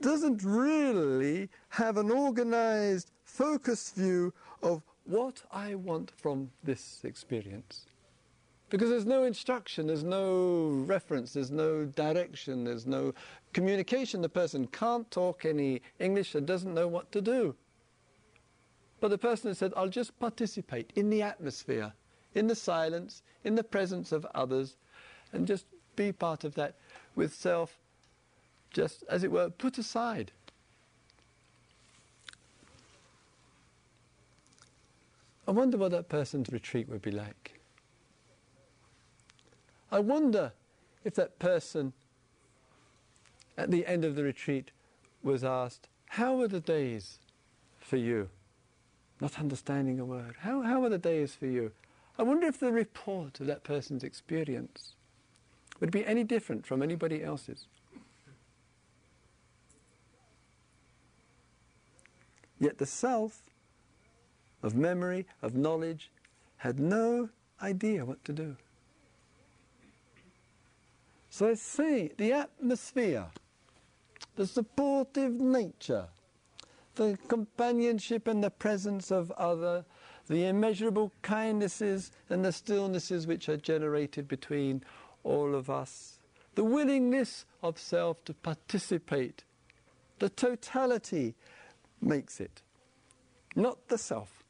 doesn't 0.00 0.42
really 0.42 1.48
have 1.70 1.96
an 1.96 2.10
organized, 2.10 3.10
focused 3.24 3.94
view 3.94 4.32
of 4.62 4.82
what 5.04 5.42
I 5.52 5.74
want 5.74 6.10
from 6.16 6.50
this 6.62 7.00
experience. 7.04 7.86
Because 8.70 8.88
there's 8.90 9.06
no 9.06 9.24
instruction, 9.24 9.88
there's 9.88 10.04
no 10.04 10.68
reference, 10.86 11.32
there's 11.32 11.50
no 11.50 11.84
direction, 11.84 12.64
there's 12.64 12.86
no 12.86 13.12
communication. 13.52 14.22
The 14.22 14.28
person 14.28 14.68
can't 14.68 15.10
talk 15.10 15.44
any 15.44 15.82
English 15.98 16.36
and 16.36 16.46
doesn't 16.46 16.72
know 16.72 16.86
what 16.86 17.10
to 17.12 17.20
do. 17.20 17.56
but 19.00 19.08
the 19.08 19.18
person 19.18 19.54
said, 19.54 19.72
I'll 19.76 19.88
just 19.88 20.18
participate 20.20 20.92
in 20.94 21.10
the 21.10 21.22
atmosphere, 21.22 21.92
in 22.34 22.46
the 22.46 22.54
silence, 22.54 23.22
in 23.44 23.54
the 23.54 23.64
presence 23.64 24.12
of 24.12 24.26
others, 24.34 24.76
and 25.32 25.46
just 25.46 25.66
be 25.96 26.12
part 26.12 26.44
of 26.44 26.54
that 26.54 26.74
with 27.14 27.34
self, 27.34 27.78
just 28.70 29.04
as 29.08 29.24
it 29.24 29.30
were, 29.30 29.50
put 29.50 29.78
aside. 29.78 30.32
I 35.46 35.52
wonder 35.52 35.76
what 35.76 35.90
that 35.90 36.08
person's 36.08 36.50
retreat 36.52 36.88
would 36.88 37.02
be 37.02 37.10
like. 37.10 37.60
I 39.90 39.98
wonder 39.98 40.52
if 41.04 41.14
that 41.16 41.38
person 41.38 41.92
at 43.58 43.70
the 43.70 43.86
end 43.86 44.04
of 44.04 44.14
the 44.14 44.22
retreat 44.22 44.70
was 45.22 45.42
asked, 45.42 45.88
How 46.10 46.36
were 46.36 46.48
the 46.48 46.60
days 46.60 47.18
for 47.80 47.96
you? 47.96 48.28
Not 49.20 49.38
understanding 49.38 49.98
a 49.98 50.04
word. 50.04 50.36
How, 50.40 50.62
how 50.62 50.80
were 50.80 50.88
the 50.88 50.98
days 50.98 51.34
for 51.34 51.46
you? 51.46 51.72
I 52.20 52.22
wonder 52.22 52.46
if 52.46 52.60
the 52.60 52.70
report 52.70 53.40
of 53.40 53.46
that 53.46 53.64
person's 53.64 54.04
experience 54.04 54.92
would 55.80 55.90
be 55.90 56.04
any 56.04 56.22
different 56.22 56.66
from 56.66 56.82
anybody 56.82 57.24
else's. 57.24 57.66
Yet 62.60 62.76
the 62.76 62.84
self 62.84 63.40
of 64.62 64.74
memory, 64.74 65.24
of 65.40 65.54
knowledge, 65.54 66.10
had 66.58 66.78
no 66.78 67.30
idea 67.62 68.04
what 68.04 68.22
to 68.26 68.34
do. 68.34 68.54
So 71.30 71.48
I 71.48 71.54
see 71.54 72.10
the 72.18 72.34
atmosphere, 72.34 73.28
the 74.36 74.46
supportive 74.46 75.32
nature, 75.32 76.08
the 76.96 77.16
companionship 77.28 78.28
and 78.28 78.44
the 78.44 78.50
presence 78.50 79.10
of 79.10 79.30
other, 79.38 79.86
the 80.30 80.46
immeasurable 80.46 81.10
kindnesses 81.22 82.12
and 82.28 82.44
the 82.44 82.50
stillnesses 82.50 83.26
which 83.26 83.48
are 83.48 83.56
generated 83.56 84.28
between 84.28 84.80
all 85.24 85.56
of 85.56 85.68
us, 85.68 86.20
the 86.54 86.62
willingness 86.62 87.44
of 87.64 87.76
self 87.76 88.24
to 88.24 88.32
participate, 88.32 89.42
the 90.20 90.28
totality 90.28 91.34
makes 92.00 92.40
it, 92.40 92.62
not 93.56 93.88
the 93.88 93.98
self. 93.98 94.44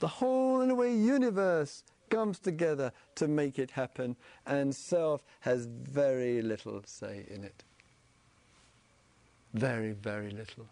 The 0.00 0.08
whole, 0.08 0.62
in 0.62 0.70
a 0.70 0.74
way, 0.74 0.92
universe 0.92 1.84
comes 2.10 2.40
together 2.40 2.92
to 3.14 3.28
make 3.28 3.60
it 3.60 3.70
happen, 3.70 4.16
and 4.46 4.74
self 4.74 5.22
has 5.40 5.66
very 5.66 6.42
little 6.42 6.82
say 6.86 7.24
in 7.30 7.44
it. 7.44 7.62
Very, 9.54 9.92
very 9.92 10.30
little. 10.30 10.66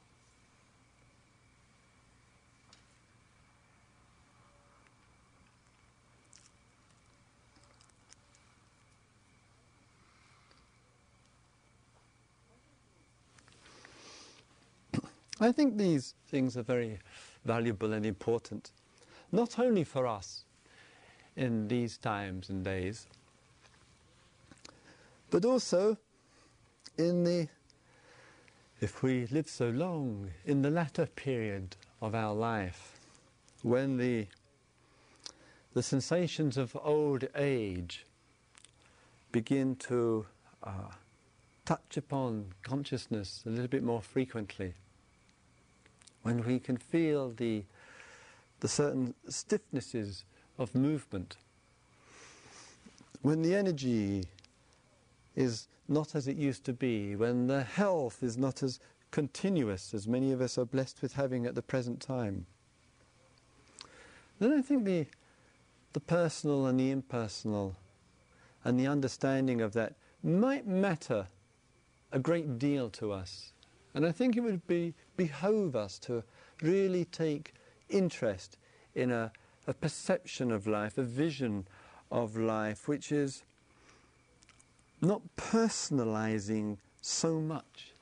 I 15.42 15.52
think 15.52 15.78
these 15.78 16.14
things 16.28 16.58
are 16.58 16.62
very 16.62 16.98
valuable 17.46 17.94
and 17.94 18.04
important, 18.04 18.72
not 19.32 19.58
only 19.58 19.84
for 19.84 20.06
us 20.06 20.44
in 21.34 21.68
these 21.68 21.96
times 21.96 22.50
and 22.50 22.62
days, 22.62 23.06
but 25.30 25.46
also 25.46 25.96
in 26.98 27.24
the, 27.24 27.48
if 28.82 29.02
we 29.02 29.26
live 29.28 29.48
so 29.48 29.70
long, 29.70 30.30
in 30.44 30.60
the 30.60 30.68
latter 30.68 31.06
period 31.06 31.74
of 32.02 32.14
our 32.14 32.34
life, 32.34 32.98
when 33.62 33.96
the, 33.96 34.26
the 35.72 35.82
sensations 35.82 36.58
of 36.58 36.76
old 36.82 37.26
age 37.34 38.04
begin 39.32 39.74
to 39.76 40.26
uh, 40.64 40.90
touch 41.64 41.96
upon 41.96 42.52
consciousness 42.62 43.42
a 43.46 43.48
little 43.48 43.68
bit 43.68 43.82
more 43.82 44.02
frequently 44.02 44.74
when 46.22 46.44
we 46.44 46.58
can 46.58 46.76
feel 46.76 47.30
the, 47.30 47.64
the 48.60 48.68
certain 48.68 49.14
stiffnesses 49.28 50.24
of 50.58 50.74
movement, 50.74 51.36
when 53.22 53.42
the 53.42 53.54
energy 53.54 54.24
is 55.36 55.68
not 55.88 56.14
as 56.14 56.28
it 56.28 56.36
used 56.36 56.64
to 56.64 56.72
be, 56.72 57.16
when 57.16 57.46
the 57.46 57.62
health 57.62 58.22
is 58.22 58.36
not 58.36 58.62
as 58.62 58.78
continuous 59.10 59.92
as 59.92 60.06
many 60.06 60.32
of 60.32 60.40
us 60.40 60.56
are 60.56 60.64
blessed 60.64 61.02
with 61.02 61.14
having 61.14 61.46
at 61.46 61.54
the 61.54 61.62
present 61.62 62.00
time, 62.00 62.46
then 64.38 64.52
I 64.52 64.62
think 64.62 64.84
the, 64.84 65.06
the 65.92 66.00
personal 66.00 66.66
and 66.66 66.78
the 66.78 66.90
impersonal 66.90 67.76
and 68.64 68.78
the 68.78 68.86
understanding 68.86 69.60
of 69.60 69.72
that 69.72 69.94
might 70.22 70.66
matter 70.66 71.26
a 72.12 72.18
great 72.18 72.58
deal 72.58 72.90
to 72.90 73.12
us. 73.12 73.52
And 73.94 74.06
I 74.06 74.12
think 74.12 74.36
it 74.36 74.40
would 74.40 74.66
be 74.66 74.94
behove 75.16 75.74
us 75.74 75.98
to 76.00 76.22
really 76.62 77.04
take 77.06 77.54
interest 77.88 78.56
in 78.94 79.10
a, 79.10 79.32
a 79.66 79.74
perception 79.74 80.52
of 80.52 80.66
life, 80.66 80.98
a 80.98 81.02
vision 81.02 81.66
of 82.10 82.36
life, 82.36 82.88
which 82.88 83.12
is 83.12 83.42
not 85.00 85.22
personalizing 85.36 86.76
so 87.00 87.40
much, 87.40 87.92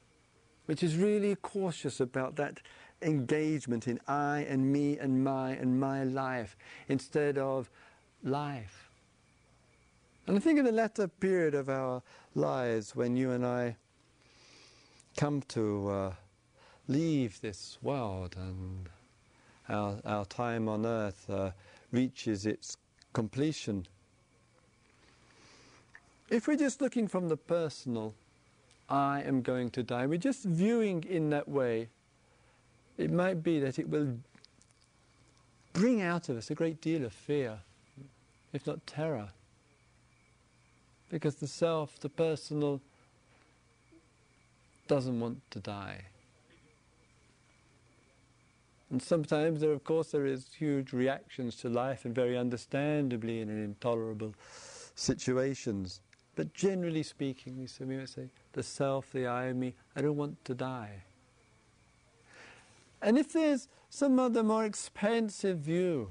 which 0.67 0.83
is 0.83 0.97
really 0.97 1.37
cautious 1.37 2.01
about 2.01 2.37
that 2.37 2.61
engagement 3.01 3.87
in 3.87 4.01
I 4.09 4.41
and 4.49 4.73
me 4.73 4.99
and 4.99 5.23
my 5.23 5.53
and 5.53 5.79
my 5.79 6.03
life 6.05 6.57
instead 6.89 7.39
of 7.39 7.71
life. 8.25 8.91
And 10.27 10.37
I 10.37 10.41
think 10.41 10.59
in 10.59 10.65
the 10.65 10.73
latter 10.73 11.09
period 11.09 11.55
of 11.55 11.69
our 11.69 12.03
lives, 12.35 12.95
when 12.95 13.17
you 13.17 13.31
and 13.31 13.47
I 13.47 13.77
come 15.19 15.43
to 15.49 15.91
uh, 15.91 16.13
leave 16.87 17.41
this 17.41 17.77
world 17.83 18.37
and 18.39 18.89
our, 19.69 19.97
our 20.05 20.25
time 20.25 20.69
on 20.69 20.87
earth 20.87 21.29
uh, 21.29 21.51
reaches 21.91 22.47
its 22.47 22.77
completion. 23.13 23.85
If 26.31 26.47
we're 26.47 26.57
just 26.57 26.81
looking 26.81 27.09
from 27.09 27.29
the 27.29 27.37
personal, 27.37 28.15
I 28.89 29.23
am 29.23 29.43
going 29.43 29.71
to 29.71 29.83
die, 29.83 30.07
we're 30.07 30.19
just 30.19 30.45
viewing 30.45 31.03
in 31.03 31.31
that 31.31 31.49
way, 31.49 31.89
it 32.97 33.11
might 33.11 33.43
be 33.43 33.59
that 33.59 33.81
it 33.81 33.89
will 33.89 34.17
bring 35.73 36.01
out 36.01 36.29
of 36.29 36.37
us 36.37 36.49
a 36.49 36.55
great 36.55 36.81
deal 36.81 37.05
of 37.05 37.13
fear, 37.13 37.59
if 38.53 38.69
not 38.69 38.87
terror. 38.87 39.31
Because 41.11 41.35
the 41.35 41.49
self, 41.49 41.99
the 41.99 42.09
personal, 42.09 42.81
doesn't 44.89 45.21
want 45.21 45.39
to 45.51 45.61
die. 45.61 46.07
And 48.91 49.03
sometimes 49.03 49.61
there, 49.61 49.73
of 49.73 49.85
course, 49.85 50.11
there 50.11 50.27
is 50.27 50.49
huge 50.59 50.93
reactions 50.93 51.57
to 51.57 51.69
life, 51.69 52.05
and 52.05 52.15
very 52.15 52.39
understandably 52.39 53.41
in 53.41 53.51
intolerable 53.51 54.35
situations. 54.95 56.01
But 56.35 56.55
generally 56.55 57.03
speaking, 57.03 57.57
we 57.59 57.97
might 57.97 58.09
say, 58.09 58.31
the 58.53 58.63
self, 58.63 59.13
the 59.13 59.27
I, 59.27 59.53
me, 59.53 59.75
I 59.95 60.01
don't 60.01 60.17
want 60.17 60.43
to 60.47 60.55
die. 60.55 61.03
And 63.03 63.19
if 63.19 63.33
there's 63.33 63.69
some 63.91 64.19
other 64.19 64.43
more 64.43 64.65
expansive 64.65 65.59
view, 65.59 66.11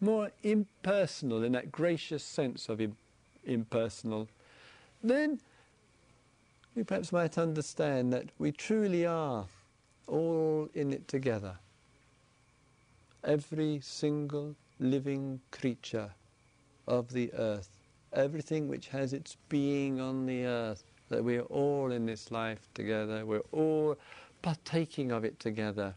more 0.00 0.30
impersonal 0.42 1.42
in 1.42 1.52
that 1.52 1.70
gracious 1.70 2.24
sense 2.24 2.68
of 2.68 2.80
impersonal, 3.44 4.28
then 5.02 5.40
we 6.74 6.82
perhaps 6.82 7.12
might 7.12 7.38
understand 7.38 8.12
that 8.12 8.30
we 8.38 8.50
truly 8.50 9.06
are 9.06 9.46
all 10.06 10.68
in 10.74 10.92
it 10.92 11.06
together. 11.08 11.56
Every 13.22 13.80
single 13.82 14.56
living 14.78 15.40
creature 15.50 16.10
of 16.86 17.12
the 17.12 17.32
earth, 17.34 17.70
everything 18.12 18.68
which 18.68 18.88
has 18.88 19.12
its 19.12 19.36
being 19.48 20.00
on 20.00 20.26
the 20.26 20.44
earth, 20.44 20.84
that 21.08 21.22
we 21.22 21.36
are 21.36 21.42
all 21.42 21.92
in 21.92 22.06
this 22.06 22.30
life 22.30 22.68
together, 22.74 23.24
we're 23.24 23.40
all 23.52 23.96
partaking 24.42 25.12
of 25.12 25.24
it 25.24 25.38
together 25.38 25.94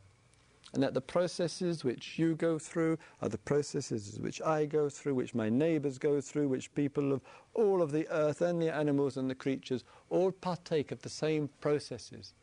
and 0.73 0.83
that 0.83 0.93
the 0.93 1.01
processes 1.01 1.83
which 1.83 2.19
you 2.19 2.35
go 2.35 2.59
through 2.59 2.97
are 3.21 3.29
the 3.29 3.37
processes 3.37 4.19
which 4.19 4.41
I 4.41 4.65
go 4.65 4.89
through, 4.89 5.15
which 5.15 5.33
my 5.33 5.49
neighbours 5.49 5.97
go 5.97 6.19
through, 6.19 6.49
which 6.49 6.73
people 6.75 7.13
of 7.13 7.21
all 7.53 7.81
of 7.81 7.91
the 7.91 8.07
earth 8.09 8.41
and 8.41 8.61
the 8.61 8.73
animals 8.73 9.15
and 9.17 9.29
the 9.29 9.35
creatures 9.35 9.83
all 10.09 10.31
partake 10.31 10.91
of 10.91 11.01
the 11.01 11.09
same 11.09 11.49
processes. 11.61 12.33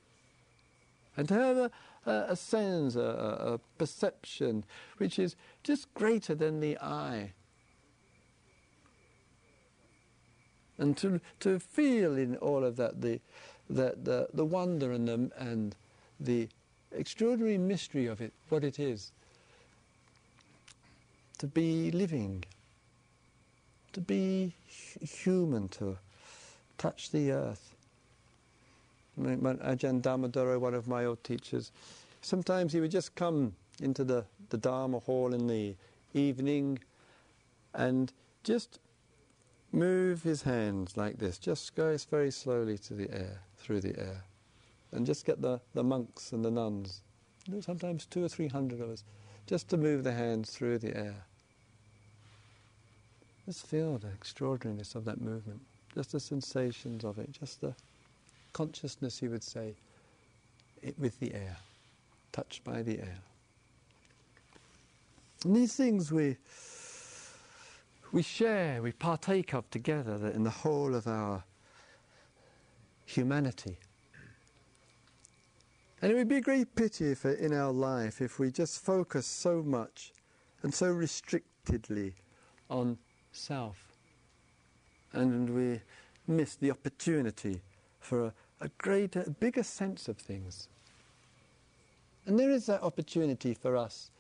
And 1.17 1.29
to 1.29 1.35
have 1.35 1.57
a, 1.57 1.71
a, 2.07 2.27
a 2.31 2.37
sense, 2.37 2.97
a, 2.97 3.01
a 3.01 3.59
perception 3.79 4.65
which 4.97 5.19
is 5.19 5.37
just 5.63 5.93
greater 5.95 6.35
than 6.35 6.61
the 6.61 6.79
I. 6.79 7.33
And 10.79 10.97
to, 10.97 11.21
to 11.41 11.61
feel 11.61 12.17
in 12.17 12.37
all 12.37 12.65
of 12.65 12.77
that 12.77 13.01
the, 13.01 13.21
the, 13.69 13.95
the, 14.03 14.29
the 14.33 14.45
wonder 14.45 14.91
and 14.93 15.07
the, 15.07 15.31
and 15.39 15.77
the 16.19 16.49
extraordinary 16.97 17.59
mystery 17.59 18.07
of 18.07 18.21
it, 18.21 18.33
what 18.49 18.65
it 18.65 18.79
is 18.79 19.13
to 21.39 21.47
be 21.47 21.91
living, 21.91 22.45
to 23.93 24.01
be 24.01 24.55
human, 25.01 25.69
to 25.69 25.99
touch 26.79 27.11
the 27.11 27.33
earth. 27.33 27.75
Ajahn 29.19 30.01
Dhammadharo, 30.03 30.59
one 30.59 30.75
of 30.75 30.89
my 30.89 31.05
old 31.05 31.23
teachers, 31.23 31.71
sometimes 32.23 32.73
he 32.73 32.81
would 32.81 32.91
just 32.91 33.15
come 33.15 33.55
into 33.81 34.05
the, 34.05 34.25
the 34.51 34.57
Dharma 34.57 34.99
hall 35.01 35.35
in 35.35 35.47
the 35.47 35.75
evening 36.15 36.79
and 37.75 38.13
just 38.43 38.79
move 39.73 40.23
his 40.23 40.43
hands 40.43 40.97
like 40.97 41.19
this, 41.19 41.39
just 41.39 41.75
goes 41.75 42.05
very 42.05 42.31
slowly 42.31 42.79
to 42.79 42.95
the 42.95 43.11
air, 43.13 43.41
through 43.59 43.81
the 43.81 43.99
air, 43.99 44.23
and 44.95 45.05
just 45.05 45.27
get 45.27 45.43
the, 45.43 45.61
the 45.75 45.85
monks 45.85 46.33
and 46.33 46.45
the 46.45 46.51
nuns, 46.51 47.03
sometimes 47.61 48.07
two 48.07 48.25
or 48.25 48.29
three 48.29 48.49
hundred 48.49 48.81
of 48.81 48.91
us, 48.91 49.05
just 49.47 49.69
to 49.69 49.77
move 49.77 50.05
the 50.05 50.13
hands 50.13 50.51
through 50.51 50.79
the 50.79 50.97
air. 50.97 51.27
Just 53.47 53.67
feel 53.67 53.99
the 53.99 54.09
extraordinariness 54.09 54.95
of 54.95 55.05
that 55.05 55.21
movement, 55.21 55.61
just 55.95 56.13
the 56.13 56.21
sensations 56.21 57.05
of 57.05 57.19
it, 57.19 57.31
just 57.33 57.61
the 57.61 57.75
consciousness, 58.55 59.21
you 59.21 59.29
would 59.31 59.43
say, 59.43 59.75
it, 60.83 60.99
with 60.99 61.19
the 61.21 61.35
air, 61.35 61.57
touched 62.33 62.65
by 62.65 62.83
the 62.83 62.99
air. 63.01 63.19
And 65.45 65.55
these 65.55 65.75
things 65.75 66.11
we 66.11 66.37
we 68.13 68.23
share, 68.23 68.81
we 68.81 68.93
partake 68.93 69.55
of 69.55 69.69
together 69.71 70.31
in 70.33 70.45
the 70.45 70.51
whole 70.51 70.95
of 70.95 71.09
our 71.09 71.43
humanity. 73.07 73.77
And 76.05 76.13
it 76.13 76.17
would 76.17 76.29
be 76.29 76.37
a 76.37 76.43
great 76.43 76.75
pity 76.75 77.13
if 77.13 77.25
in 77.25 77.55
our 77.55 77.73
life 77.73 78.21
if 78.21 78.39
we 78.39 78.51
just 78.51 78.85
focus 78.85 79.27
so 79.27 79.63
much 79.63 80.13
and 80.63 80.75
so 80.75 80.89
restrictedly 80.89 82.13
on 82.69 82.99
self 83.33 83.97
and 85.15 85.49
we 85.49 85.81
miss 86.29 86.57
the 86.57 86.71
opportunity 86.71 87.63
for 88.01 88.27
a, 88.27 88.33
a 88.61 88.69
greater, 88.77 89.25
bigger 89.41 89.63
sense 89.63 90.07
of 90.07 90.19
things. 90.19 90.69
And 92.27 92.39
there 92.39 92.51
is 92.51 92.67
that 92.67 92.83
opportunity 92.83 93.55
for 93.55 93.75
us 93.75 94.11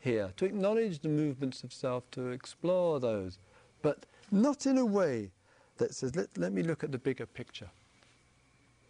here, 0.00 0.32
to 0.36 0.44
acknowledge 0.44 0.98
the 0.98 1.10
movements 1.10 1.62
of 1.62 1.72
self, 1.72 2.10
to 2.10 2.30
explore 2.30 2.98
those, 2.98 3.38
but 3.82 4.04
not 4.32 4.66
in 4.66 4.78
a 4.78 4.84
way 4.84 5.30
that 5.76 5.94
says, 5.94 6.16
let, 6.16 6.26
let 6.36 6.52
me 6.52 6.64
look 6.64 6.82
at 6.82 6.90
the 6.90 6.98
bigger 6.98 7.26
picture. 7.26 7.70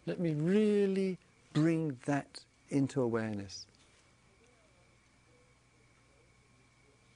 Let 0.07 0.19
me 0.19 0.33
really 0.33 1.19
bring 1.53 1.97
that 2.05 2.39
into 2.69 3.01
awareness. 3.01 3.65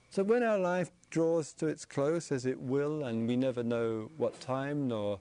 So 0.09 0.23
when 0.23 0.43
our 0.43 0.57
life 0.57 0.91
draws 1.09 1.51
to 1.53 1.67
its 1.67 1.83
close, 1.83 2.31
as 2.31 2.45
it 2.45 2.59
will, 2.59 3.03
and 3.03 3.27
we 3.27 3.36
never 3.36 3.63
know 3.63 4.11
what 4.15 4.39
time 4.39 4.88
nor 4.88 5.19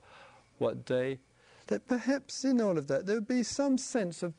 what 0.59 0.85
day, 0.85 1.19
that 1.67 1.89
perhaps 1.89 2.45
in 2.45 2.61
all 2.61 2.79
of 2.79 2.87
that 2.89 3.07
there 3.07 3.17
would 3.17 3.27
be 3.27 3.43
some 3.43 3.77
sense 3.77 4.23
of 4.23 4.35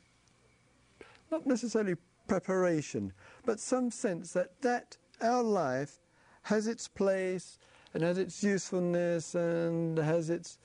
not 1.32 1.45
necessarily 1.45 1.95
preparation, 2.28 3.11
but 3.45 3.59
some 3.59 3.91
sense 3.91 4.32
that 4.34 4.61
that 4.61 4.97
our 5.21 5.43
life 5.43 5.99
has 6.43 6.67
its 6.67 6.88
place 6.88 7.57
and 7.93 8.03
has 8.03 8.17
its 8.17 8.43
usefulness 8.43 9.36
and 9.36 9.97
has 9.97 10.30
its 10.30 10.57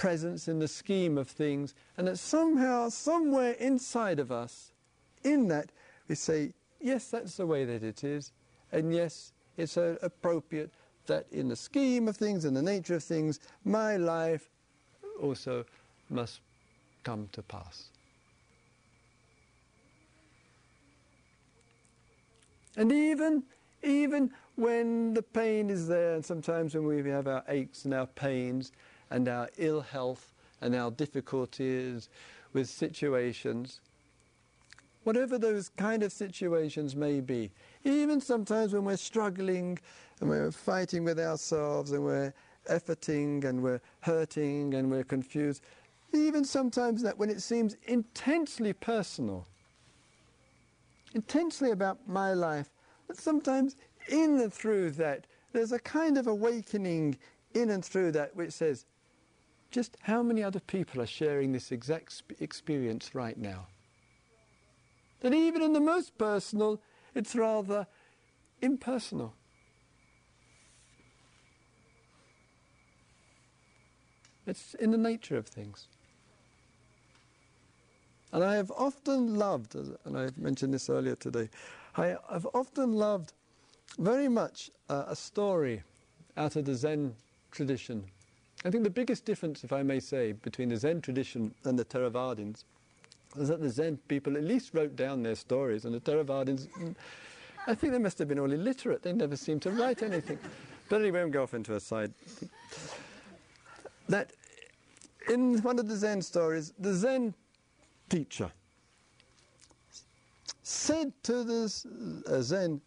presence 0.00 0.48
in 0.48 0.58
the 0.58 0.66
scheme 0.66 1.18
of 1.18 1.28
things, 1.28 1.74
and 1.98 2.08
that 2.08 2.18
somehow, 2.18 2.88
somewhere 2.88 3.52
inside 3.52 4.18
of 4.18 4.32
us, 4.32 4.72
in 5.24 5.46
that, 5.48 5.70
we 6.08 6.14
say, 6.14 6.54
yes, 6.80 7.08
that's 7.08 7.36
the 7.36 7.44
way 7.44 7.66
that 7.66 7.82
it 7.82 8.02
is, 8.02 8.32
and 8.72 8.94
yes, 8.94 9.32
it's 9.58 9.76
uh, 9.76 9.96
appropriate 10.00 10.70
that 11.06 11.26
in 11.32 11.48
the 11.48 11.54
scheme 11.56 12.08
of 12.08 12.16
things 12.16 12.46
and 12.46 12.56
the 12.56 12.62
nature 12.62 12.94
of 12.94 13.04
things, 13.04 13.40
my 13.66 13.98
life 13.98 14.48
also 15.20 15.66
must 16.08 16.40
come 17.04 17.28
to 17.32 17.42
pass. 17.42 17.90
And 22.74 22.90
even, 22.90 23.42
even 23.82 24.30
when 24.56 25.12
the 25.12 25.22
pain 25.22 25.68
is 25.68 25.86
there, 25.88 26.14
and 26.14 26.24
sometimes 26.24 26.74
when 26.74 26.86
we 26.86 27.10
have 27.10 27.26
our 27.28 27.44
aches 27.48 27.84
and 27.84 27.92
our 27.92 28.06
pains 28.06 28.72
and 29.10 29.28
our 29.28 29.48
ill 29.58 29.80
health 29.80 30.32
and 30.60 30.74
our 30.74 30.90
difficulties 30.90 32.08
with 32.52 32.68
situations, 32.68 33.80
whatever 35.04 35.38
those 35.38 35.68
kind 35.70 36.02
of 36.02 36.12
situations 36.12 36.94
may 36.94 37.20
be, 37.20 37.50
even 37.84 38.20
sometimes 38.20 38.72
when 38.72 38.84
we're 38.84 38.96
struggling 38.96 39.78
and 40.20 40.28
we're 40.28 40.50
fighting 40.50 41.04
with 41.04 41.18
ourselves 41.18 41.92
and 41.92 42.04
we're 42.04 42.32
efforting 42.68 43.44
and 43.44 43.62
we're 43.62 43.80
hurting 44.00 44.74
and 44.74 44.90
we're 44.90 45.04
confused, 45.04 45.62
even 46.12 46.44
sometimes 46.44 47.02
that 47.02 47.16
when 47.18 47.30
it 47.30 47.40
seems 47.40 47.76
intensely 47.86 48.72
personal, 48.72 49.46
intensely 51.14 51.70
about 51.70 51.98
my 52.06 52.34
life, 52.34 52.70
but 53.06 53.16
sometimes 53.16 53.76
in 54.08 54.40
and 54.40 54.52
through 54.52 54.90
that, 54.92 55.26
there's 55.52 55.72
a 55.72 55.78
kind 55.78 56.18
of 56.18 56.26
awakening 56.26 57.16
in 57.54 57.70
and 57.70 57.84
through 57.84 58.12
that 58.12 58.34
which 58.36 58.52
says, 58.52 58.84
just 59.70 59.96
how 60.02 60.22
many 60.22 60.42
other 60.42 60.60
people 60.60 61.00
are 61.00 61.06
sharing 61.06 61.52
this 61.52 61.70
exact 61.70 62.22
experience 62.40 63.14
right 63.14 63.38
now? 63.38 63.66
That 65.20 65.34
even 65.34 65.62
in 65.62 65.72
the 65.72 65.80
most 65.80 66.16
personal, 66.18 66.80
it's 67.14 67.34
rather 67.34 67.86
impersonal. 68.62 69.34
It's 74.46 74.74
in 74.74 74.90
the 74.90 74.98
nature 74.98 75.36
of 75.36 75.46
things. 75.46 75.86
And 78.32 78.44
I 78.44 78.54
have 78.54 78.70
often 78.70 79.34
loved, 79.34 79.74
and 79.74 80.16
I 80.16 80.30
mentioned 80.36 80.72
this 80.72 80.88
earlier 80.88 81.16
today, 81.16 81.48
I 81.96 82.16
have 82.30 82.46
often 82.54 82.92
loved 82.92 83.32
very 83.98 84.28
much 84.28 84.70
uh, 84.88 85.04
a 85.08 85.16
story 85.16 85.82
out 86.36 86.56
of 86.56 86.64
the 86.64 86.74
Zen 86.74 87.14
tradition. 87.50 88.04
I 88.64 88.70
think 88.70 88.84
the 88.84 88.90
biggest 88.90 89.24
difference, 89.24 89.64
if 89.64 89.72
I 89.72 89.82
may 89.82 90.00
say, 90.00 90.32
between 90.32 90.68
the 90.68 90.76
Zen 90.76 91.00
tradition 91.00 91.54
and 91.64 91.78
the 91.78 91.84
Theravadins 91.84 92.64
is 93.38 93.48
that 93.48 93.60
the 93.60 93.70
Zen 93.70 93.98
people 94.08 94.36
at 94.36 94.44
least 94.44 94.74
wrote 94.74 94.96
down 94.96 95.22
their 95.22 95.34
stories, 95.34 95.84
and 95.84 95.94
the 95.94 96.00
Theravadins, 96.00 96.68
I 97.66 97.74
think 97.74 97.92
they 97.92 97.98
must 97.98 98.18
have 98.18 98.28
been 98.28 98.38
all 98.38 98.52
illiterate. 98.52 99.02
They 99.02 99.12
never 99.12 99.36
seemed 99.36 99.62
to 99.62 99.70
write 99.70 100.02
anything. 100.02 100.38
But 100.88 101.00
anyway, 101.00 101.22
we'll 101.22 101.30
go 101.30 101.42
off 101.44 101.54
into 101.54 101.74
a 101.74 101.80
side. 101.80 102.12
That 104.08 104.32
in 105.28 105.62
one 105.62 105.78
of 105.78 105.88
the 105.88 105.96
Zen 105.96 106.20
stories, 106.20 106.72
the 106.78 106.92
Zen 106.92 107.32
teacher 108.08 108.50
said 110.62 111.12
to 111.22 111.44
the 111.44 112.42
Zen 112.42 112.80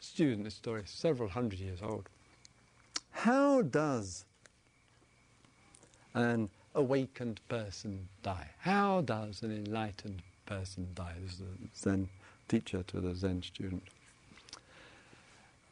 student, 0.00 0.44
this 0.44 0.54
story 0.54 0.82
is 0.82 0.90
several 0.90 1.28
hundred 1.28 1.60
years 1.60 1.80
old, 1.80 2.08
how 3.10 3.62
does 3.62 4.24
an 6.14 6.48
awakened 6.74 7.40
person 7.48 8.08
die? 8.22 8.48
How 8.60 9.02
does 9.02 9.42
an 9.42 9.52
enlightened 9.52 10.22
person 10.46 10.88
die? 10.94 11.14
This 11.22 11.34
is 11.34 11.40
a 11.40 11.44
Zen 11.76 12.08
teacher 12.48 12.82
to 12.84 13.00
the 13.00 13.14
Zen 13.14 13.42
student. 13.42 13.82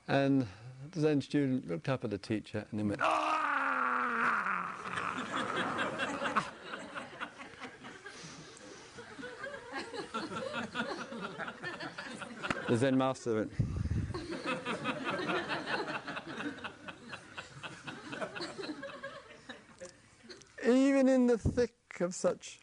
And 0.08 0.46
the 0.90 1.00
Zen 1.00 1.20
student 1.22 1.68
looked 1.68 1.88
up 1.88 2.04
at 2.04 2.10
the 2.10 2.18
teacher 2.18 2.66
and 2.70 2.80
then 2.80 2.88
went, 2.88 3.00
ah! 3.02 3.28
the 12.68 12.76
Zen 12.76 12.98
master 12.98 13.34
went. 13.36 13.52
Even 20.64 21.08
in 21.08 21.26
the 21.26 21.31
thick 21.42 21.74
of 22.00 22.14
such 22.14 22.60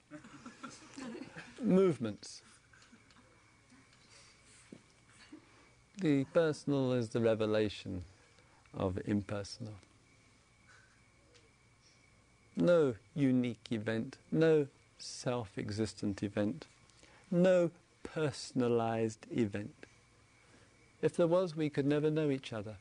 movements, 1.61 2.41
the 6.01 6.23
personal 6.34 6.93
is 6.93 7.09
the 7.09 7.19
revelation 7.19 8.03
of 8.73 8.99
impersonal. 9.05 9.73
No 12.55 12.95
unique 13.15 13.67
event, 13.71 14.17
no 14.32 14.67
self 14.97 15.57
existent 15.57 16.23
event, 16.23 16.65
no 17.32 17.71
personalized 18.03 19.25
event. 19.32 19.73
If 21.01 21.15
there 21.15 21.27
was, 21.27 21.55
we 21.55 21.69
could 21.69 21.86
never 21.86 22.09
know 22.09 22.30
each 22.30 22.51
other. 22.51 22.75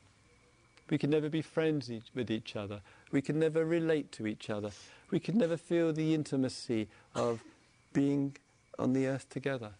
We 0.91 0.99
can 0.99 1.11
never 1.11 1.29
be 1.29 1.43
friends 1.43 1.91
each, 1.91 2.07
with 2.15 2.31
each 2.31 2.57
other. 2.57 2.81
We 3.13 3.21
can 3.21 3.39
never 3.39 3.65
relate 3.65 4.11
to 4.13 4.27
each 4.27 4.51
other. 4.51 4.71
We 5.11 5.21
can 5.21 5.39
never 5.39 5.57
feel 5.57 5.93
the 5.93 6.15
intimacy 6.15 6.89
of 7.15 7.43
being 7.93 8.37
on 8.79 8.93
the 8.93 9.07
earth 9.07 9.29
together. 9.29 9.73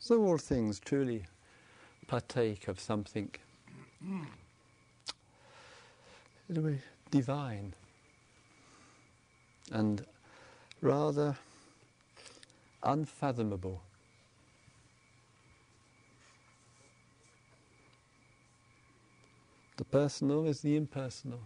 So 0.00 0.22
all 0.24 0.36
things 0.36 0.80
truly 0.80 1.24
partake 2.08 2.68
of 2.68 2.80
something 2.80 3.30
in 4.02 4.26
a 6.56 6.60
way 6.60 6.80
divine 7.10 7.72
and 9.70 10.04
rather 10.82 11.36
unfathomable. 12.82 13.80
The 19.76 19.84
personal 19.84 20.44
is 20.44 20.60
the 20.60 20.76
impersonal, 20.76 21.40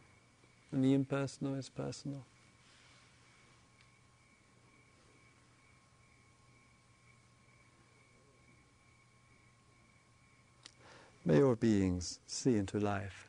and 0.72 0.82
the 0.82 0.94
impersonal 0.94 1.54
is 1.54 1.68
personal. 1.68 2.24
May 11.24 11.42
all 11.42 11.56
beings 11.56 12.20
see 12.26 12.56
into 12.56 12.78
life. 12.78 13.28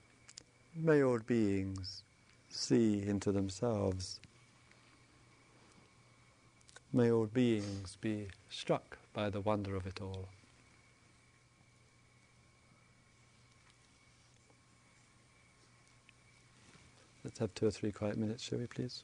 May 0.75 1.03
all 1.03 1.19
beings 1.19 2.03
see 2.49 3.03
into 3.03 3.31
themselves. 3.31 4.19
May 6.97 7.11
all 7.11 7.27
beings 7.27 7.95
be 8.01 8.27
struck 8.49 8.97
by 9.13 9.29
the 9.29 9.39
wonder 9.39 9.75
of 9.75 9.85
it 9.85 10.01
all. 10.01 10.29
Let's 17.23 17.37
have 17.37 17.53
two 17.53 17.67
or 17.67 17.71
three 17.71 17.91
quiet 17.91 18.17
minutes, 18.17 18.41
shall 18.41 18.57
we, 18.57 18.65
please? 18.65 19.03